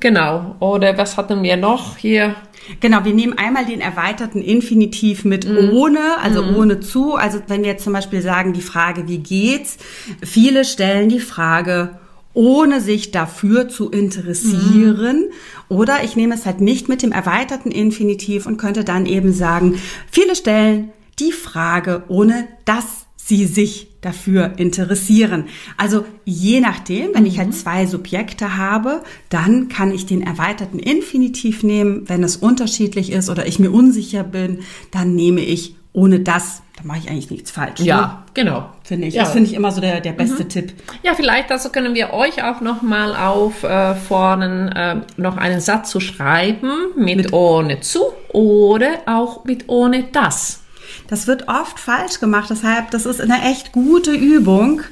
genau. 0.00 0.56
Oder 0.58 0.98
was 0.98 1.16
hatten 1.16 1.42
wir 1.44 1.56
noch 1.56 1.96
hier? 1.98 2.34
Genau, 2.80 3.04
wir 3.04 3.14
nehmen 3.14 3.38
einmal 3.38 3.64
den 3.66 3.80
erweiterten 3.80 4.42
Infinitiv 4.42 5.24
mit 5.24 5.48
Mhm. 5.48 5.70
ohne, 5.72 6.18
also 6.22 6.42
ohne 6.44 6.80
zu. 6.80 7.14
Also 7.14 7.40
wenn 7.48 7.62
wir 7.62 7.70
jetzt 7.70 7.84
zum 7.84 7.92
Beispiel 7.92 8.22
sagen, 8.22 8.52
die 8.52 8.60
Frage, 8.62 9.08
wie 9.08 9.18
geht's? 9.18 9.78
Viele 10.22 10.64
stellen 10.64 11.08
die 11.08 11.20
Frage, 11.20 11.98
ohne 12.34 12.80
sich 12.80 13.12
dafür 13.12 13.68
zu 13.68 13.90
interessieren. 13.90 15.20
Mhm. 15.20 15.32
Oder 15.68 16.04
ich 16.04 16.16
nehme 16.16 16.34
es 16.34 16.44
halt 16.44 16.60
nicht 16.60 16.88
mit 16.88 17.02
dem 17.02 17.12
erweiterten 17.12 17.70
Infinitiv 17.70 18.46
und 18.46 18.58
könnte 18.58 18.84
dann 18.84 19.06
eben 19.06 19.32
sagen, 19.32 19.80
viele 20.10 20.36
stellen 20.36 20.90
die 21.18 21.32
Frage, 21.32 22.02
ohne 22.08 22.46
dass 22.66 23.05
sie 23.26 23.46
sich 23.46 23.88
dafür 24.02 24.52
interessieren. 24.56 25.46
Also 25.76 26.04
je 26.24 26.60
nachdem, 26.60 27.12
wenn 27.12 27.26
ich 27.26 27.38
halt 27.38 27.54
zwei 27.54 27.84
Subjekte 27.84 28.56
habe, 28.56 29.02
dann 29.30 29.68
kann 29.68 29.90
ich 29.90 30.06
den 30.06 30.22
erweiterten 30.22 30.78
Infinitiv 30.78 31.64
nehmen. 31.64 32.08
Wenn 32.08 32.22
es 32.22 32.36
unterschiedlich 32.36 33.10
ist 33.10 33.28
oder 33.28 33.46
ich 33.48 33.58
mir 33.58 33.72
unsicher 33.72 34.22
bin, 34.22 34.60
dann 34.92 35.16
nehme 35.16 35.40
ich 35.40 35.74
ohne 35.92 36.20
das. 36.20 36.62
Da 36.76 36.84
mache 36.84 36.98
ich 36.98 37.10
eigentlich 37.10 37.30
nichts 37.30 37.50
falsch. 37.50 37.80
Ne? 37.80 37.86
Ja, 37.86 38.24
genau. 38.32 38.70
Finde 38.84 39.08
ich. 39.08 39.14
Ja. 39.14 39.24
Das 39.24 39.32
finde 39.32 39.50
ich 39.50 39.56
immer 39.56 39.72
so 39.72 39.80
der, 39.80 40.00
der 40.00 40.12
beste 40.12 40.46
Tipp. 40.46 40.74
Ja, 41.02 41.14
vielleicht 41.14 41.50
also 41.50 41.70
können 41.70 41.96
wir 41.96 42.12
euch 42.12 42.44
auch 42.44 42.60
nochmal 42.60 43.16
auffordern, 43.16 44.68
äh, 44.68 44.96
noch 45.16 45.36
einen 45.36 45.60
Satz 45.60 45.90
zu 45.90 45.98
schreiben 45.98 46.70
mit, 46.96 47.32
ohne 47.32 47.80
zu 47.80 48.02
oder 48.28 48.90
auch 49.06 49.44
mit 49.44 49.68
ohne 49.68 50.04
das. 50.12 50.62
Das 51.08 51.26
wird 51.26 51.48
oft 51.48 51.78
falsch 51.78 52.20
gemacht, 52.20 52.48
deshalb, 52.50 52.90
das 52.90 53.06
ist 53.06 53.20
eine 53.20 53.42
echt 53.42 53.72
gute 53.72 54.12
Übung. 54.12 54.82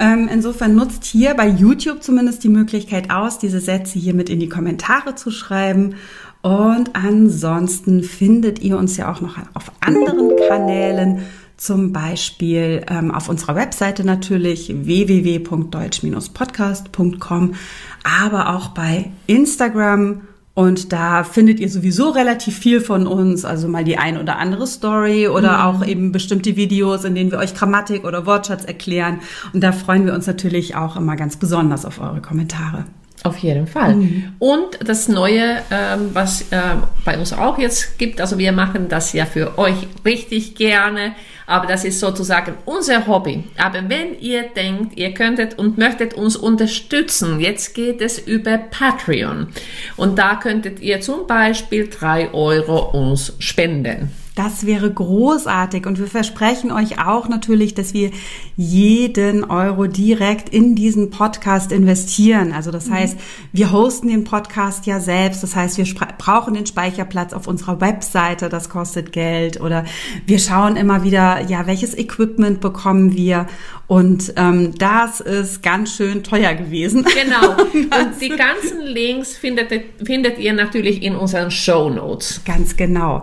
Ähm, 0.00 0.28
insofern 0.32 0.74
nutzt 0.74 1.04
hier 1.04 1.34
bei 1.34 1.48
YouTube 1.48 2.02
zumindest 2.02 2.42
die 2.44 2.48
Möglichkeit 2.48 3.10
aus, 3.10 3.38
diese 3.38 3.60
Sätze 3.60 3.98
hier 3.98 4.14
mit 4.14 4.28
in 4.28 4.40
die 4.40 4.48
Kommentare 4.48 5.14
zu 5.14 5.30
schreiben. 5.30 5.94
Und 6.42 6.94
ansonsten 6.94 8.02
findet 8.02 8.60
ihr 8.60 8.76
uns 8.76 8.98
ja 8.98 9.10
auch 9.10 9.22
noch 9.22 9.38
auf 9.54 9.72
anderen 9.80 10.32
Kanälen, 10.48 11.22
zum 11.56 11.92
Beispiel 11.92 12.84
ähm, 12.90 13.10
auf 13.10 13.30
unserer 13.30 13.54
Webseite 13.54 14.04
natürlich 14.04 14.74
www.deutsch-podcast.com, 14.76 17.54
aber 18.02 18.54
auch 18.54 18.68
bei 18.68 19.12
Instagram 19.26 20.20
und 20.54 20.92
da 20.92 21.24
findet 21.24 21.58
ihr 21.58 21.68
sowieso 21.68 22.10
relativ 22.10 22.56
viel 22.56 22.80
von 22.80 23.08
uns, 23.08 23.44
also 23.44 23.66
mal 23.66 23.82
die 23.82 23.98
ein 23.98 24.16
oder 24.16 24.38
andere 24.38 24.68
Story 24.68 25.26
oder 25.26 25.66
auch 25.66 25.84
eben 25.84 26.12
bestimmte 26.12 26.54
Videos, 26.54 27.04
in 27.04 27.16
denen 27.16 27.32
wir 27.32 27.38
euch 27.38 27.54
Grammatik 27.54 28.04
oder 28.04 28.24
Wortschatz 28.24 28.64
erklären. 28.64 29.18
Und 29.52 29.62
da 29.62 29.72
freuen 29.72 30.06
wir 30.06 30.14
uns 30.14 30.28
natürlich 30.28 30.76
auch 30.76 30.96
immer 30.96 31.16
ganz 31.16 31.36
besonders 31.36 31.84
auf 31.84 32.00
eure 32.00 32.20
Kommentare. 32.20 32.84
Auf 33.24 33.38
jeden 33.38 33.66
Fall. 33.66 33.96
Und 34.38 34.78
das 34.86 35.08
Neue, 35.08 35.62
ähm, 35.70 36.10
was 36.12 36.44
ähm, 36.52 36.82
bei 37.06 37.18
uns 37.18 37.32
auch 37.32 37.58
jetzt 37.58 37.98
gibt, 37.98 38.20
also 38.20 38.36
wir 38.36 38.52
machen 38.52 38.90
das 38.90 39.14
ja 39.14 39.24
für 39.24 39.56
euch 39.56 39.88
richtig 40.04 40.56
gerne, 40.56 41.14
aber 41.46 41.66
das 41.66 41.86
ist 41.86 42.00
sozusagen 42.00 42.52
unser 42.66 43.06
Hobby. 43.06 43.44
Aber 43.56 43.88
wenn 43.88 44.18
ihr 44.20 44.42
denkt, 44.54 44.98
ihr 44.98 45.14
könntet 45.14 45.58
und 45.58 45.78
möchtet 45.78 46.12
uns 46.12 46.36
unterstützen, 46.36 47.40
jetzt 47.40 47.74
geht 47.74 48.02
es 48.02 48.18
über 48.18 48.58
Patreon. 48.58 49.48
Und 49.96 50.18
da 50.18 50.36
könntet 50.36 50.80
ihr 50.80 51.00
zum 51.00 51.26
Beispiel 51.26 51.88
drei 51.88 52.30
Euro 52.34 52.90
uns 52.90 53.32
spenden. 53.38 54.10
Das 54.34 54.66
wäre 54.66 54.92
großartig 54.92 55.86
und 55.86 56.00
wir 56.00 56.08
versprechen 56.08 56.72
euch 56.72 56.98
auch 56.98 57.28
natürlich, 57.28 57.74
dass 57.74 57.94
wir 57.94 58.10
jeden 58.56 59.44
Euro 59.44 59.86
direkt 59.86 60.48
in 60.48 60.74
diesen 60.74 61.10
Podcast 61.10 61.70
investieren. 61.70 62.52
Also 62.52 62.72
das 62.72 62.90
heißt, 62.90 63.16
wir 63.52 63.70
hosten 63.70 64.08
den 64.08 64.24
Podcast 64.24 64.86
ja 64.86 64.98
selbst. 64.98 65.44
Das 65.44 65.54
heißt, 65.54 65.78
wir 65.78 65.86
brauchen 66.18 66.54
den 66.54 66.66
Speicherplatz 66.66 67.32
auf 67.32 67.46
unserer 67.46 67.80
Webseite. 67.80 68.48
Das 68.48 68.68
kostet 68.68 69.12
Geld 69.12 69.60
oder 69.60 69.84
wir 70.26 70.40
schauen 70.40 70.74
immer 70.76 71.04
wieder, 71.04 71.42
ja, 71.42 71.68
welches 71.68 71.96
Equipment 71.96 72.60
bekommen 72.60 73.14
wir 73.14 73.46
und 73.86 74.32
ähm, 74.36 74.72
das 74.78 75.20
ist 75.20 75.62
ganz 75.62 75.94
schön 75.94 76.24
teuer 76.24 76.54
gewesen. 76.54 77.04
Genau. 77.04 77.52
Und 77.62 78.20
die 78.20 78.30
ganzen 78.30 78.80
Links 78.80 79.36
findet, 79.36 79.70
findet 80.02 80.38
ihr 80.38 80.54
natürlich 80.54 81.02
in 81.02 81.14
unseren 81.14 81.50
Show 81.50 81.90
Notes. 81.90 82.40
Ganz 82.46 82.76
genau. 82.76 83.22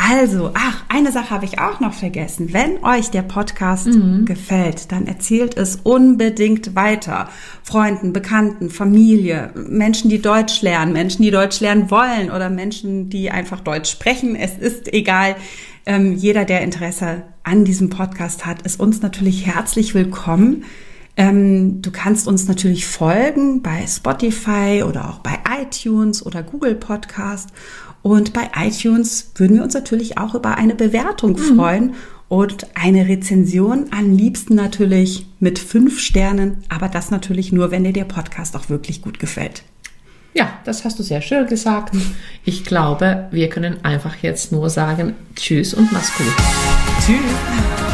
Also, 0.00 0.52
ach, 0.54 0.84
eine 0.88 1.10
Sache 1.10 1.30
habe 1.30 1.44
ich 1.44 1.58
auch 1.58 1.80
noch 1.80 1.92
vergessen. 1.92 2.52
Wenn 2.52 2.84
euch 2.84 3.10
der 3.10 3.22
Podcast 3.22 3.88
gefällt, 4.24 4.92
dann 4.92 5.08
erzählt 5.08 5.56
es 5.56 5.80
unbedingt 5.82 6.76
weiter. 6.76 7.28
Freunden, 7.64 8.12
Bekannten, 8.12 8.70
Familie, 8.70 9.50
Menschen, 9.56 10.08
die 10.08 10.22
Deutsch 10.22 10.62
lernen, 10.62 10.92
Menschen, 10.92 11.24
die 11.24 11.32
Deutsch 11.32 11.58
lernen 11.58 11.90
wollen 11.90 12.30
oder 12.30 12.48
Menschen, 12.48 13.10
die 13.10 13.32
einfach 13.32 13.58
Deutsch 13.58 13.90
sprechen. 13.90 14.36
Es 14.36 14.56
ist 14.56 14.92
egal. 14.94 15.34
Ähm, 15.84 16.14
jeder, 16.14 16.44
der 16.44 16.60
Interesse 16.60 17.24
an 17.42 17.64
diesem 17.64 17.90
Podcast 17.90 18.46
hat, 18.46 18.62
ist 18.62 18.78
uns 18.78 19.02
natürlich 19.02 19.46
herzlich 19.46 19.94
willkommen. 19.94 20.64
Ähm, 21.16 21.82
du 21.82 21.90
kannst 21.90 22.28
uns 22.28 22.46
natürlich 22.46 22.86
folgen 22.86 23.60
bei 23.60 23.84
Spotify 23.88 24.84
oder 24.86 25.10
auch 25.10 25.18
bei 25.18 25.36
iTunes 25.60 26.24
oder 26.24 26.44
Google 26.44 26.76
Podcast. 26.76 27.48
Und 28.02 28.32
bei 28.32 28.50
iTunes 28.56 29.32
würden 29.34 29.56
wir 29.56 29.62
uns 29.64 29.74
natürlich 29.74 30.18
auch 30.18 30.34
über 30.34 30.56
eine 30.56 30.74
Bewertung 30.74 31.36
freuen 31.36 31.94
und 32.28 32.66
eine 32.74 33.08
Rezension. 33.08 33.86
Am 33.90 34.14
liebsten 34.16 34.54
natürlich 34.54 35.26
mit 35.40 35.58
fünf 35.58 36.00
Sternen, 36.00 36.58
aber 36.68 36.88
das 36.88 37.10
natürlich 37.10 37.52
nur, 37.52 37.70
wenn 37.70 37.84
dir 37.84 37.92
der 37.92 38.04
Podcast 38.04 38.56
auch 38.56 38.68
wirklich 38.68 39.02
gut 39.02 39.18
gefällt. 39.18 39.62
Ja, 40.34 40.52
das 40.64 40.84
hast 40.84 40.98
du 40.98 41.02
sehr 41.02 41.22
schön 41.22 41.46
gesagt. 41.46 41.96
Ich 42.44 42.64
glaube, 42.64 43.28
wir 43.30 43.48
können 43.48 43.84
einfach 43.84 44.16
jetzt 44.22 44.52
nur 44.52 44.70
sagen 44.70 45.16
Tschüss 45.34 45.74
und 45.74 45.90
mach's 45.90 46.16
gut. 46.16 46.34
Tschüss. 47.04 47.87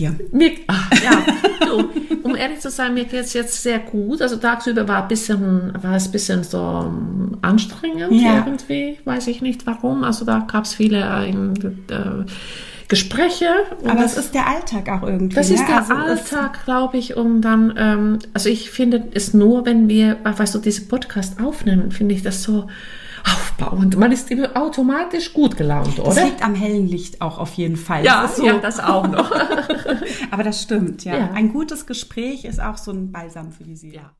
Dir? 0.00 0.16
Mir, 0.32 0.52
ach, 0.66 0.90
ja, 1.04 1.22
du, 1.66 1.88
um 2.22 2.34
ehrlich 2.34 2.60
zu 2.60 2.70
sein, 2.70 2.94
mir 2.94 3.04
geht's 3.04 3.32
jetzt 3.34 3.62
sehr 3.62 3.78
gut. 3.78 4.22
Also 4.22 4.36
tagsüber 4.36 4.88
war, 4.88 5.02
ein 5.02 5.08
bisschen, 5.08 5.72
war 5.82 5.94
es 5.96 6.06
ein 6.08 6.12
bisschen 6.12 6.42
so 6.42 6.58
ähm, 6.58 7.36
anstrengend 7.42 8.10
Ja. 8.12 8.38
irgendwie. 8.44 8.98
Weiß 9.04 9.26
ich 9.28 9.42
nicht 9.42 9.66
warum. 9.66 10.02
Also 10.04 10.24
da 10.24 10.40
gab's 10.50 10.74
viele 10.74 11.00
ähm, 11.26 11.54
äh, 11.90 12.24
Gespräche. 12.88 13.46
Aber 13.84 14.04
es 14.04 14.16
ist 14.16 14.34
der 14.34 14.48
Alltag 14.48 14.88
auch 14.88 15.06
irgendwie. 15.06 15.36
Das 15.36 15.48
ne? 15.48 15.54
ist 15.54 15.68
der 15.68 15.76
Also 15.78 15.92
es- 15.92 16.32
Alltag, 16.32 16.64
glaube 16.64 16.96
ich, 16.98 17.16
um 17.16 17.40
dann, 17.40 17.72
ähm, 17.76 18.18
also 18.34 18.48
ich 18.48 18.70
finde 18.70 19.04
es 19.14 19.32
nur, 19.32 19.64
wenn 19.64 19.88
wir, 19.88 20.16
weißt 20.24 20.54
du, 20.56 20.58
diese 20.58 20.86
Podcast 20.86 21.40
aufnehmen, 21.40 21.92
finde 21.92 22.14
ich 22.16 22.22
das 22.22 22.42
so 22.42 22.66
aufbauend. 23.24 23.96
Man 23.96 24.12
ist 24.12 24.30
immer 24.30 24.56
automatisch 24.56 25.32
gut 25.32 25.56
gelaunt, 25.56 25.98
Das 25.98 26.06
oder? 26.16 26.24
liegt 26.24 26.44
am 26.44 26.54
hellen 26.54 26.86
Licht 26.88 27.20
auch 27.20 27.38
auf 27.38 27.52
jeden 27.54 27.76
Fall. 27.76 28.04
Ja, 28.04 28.22
das 28.22 28.36
so. 28.36 28.46
ja, 28.46 28.58
das 28.58 28.80
auch 28.80 29.06
noch. 29.08 29.30
Aber 30.30 30.42
das 30.42 30.62
stimmt, 30.62 31.04
ja. 31.04 31.16
Ja. 31.16 31.30
Ein 31.32 31.52
gutes 31.52 31.86
Gespräch 31.86 32.44
ist 32.44 32.60
auch 32.60 32.76
so 32.78 32.90
ein 32.92 33.12
Balsam 33.12 33.52
für 33.52 33.64
die 33.64 33.76
Seele. 33.76 33.94
ja. 33.96 34.10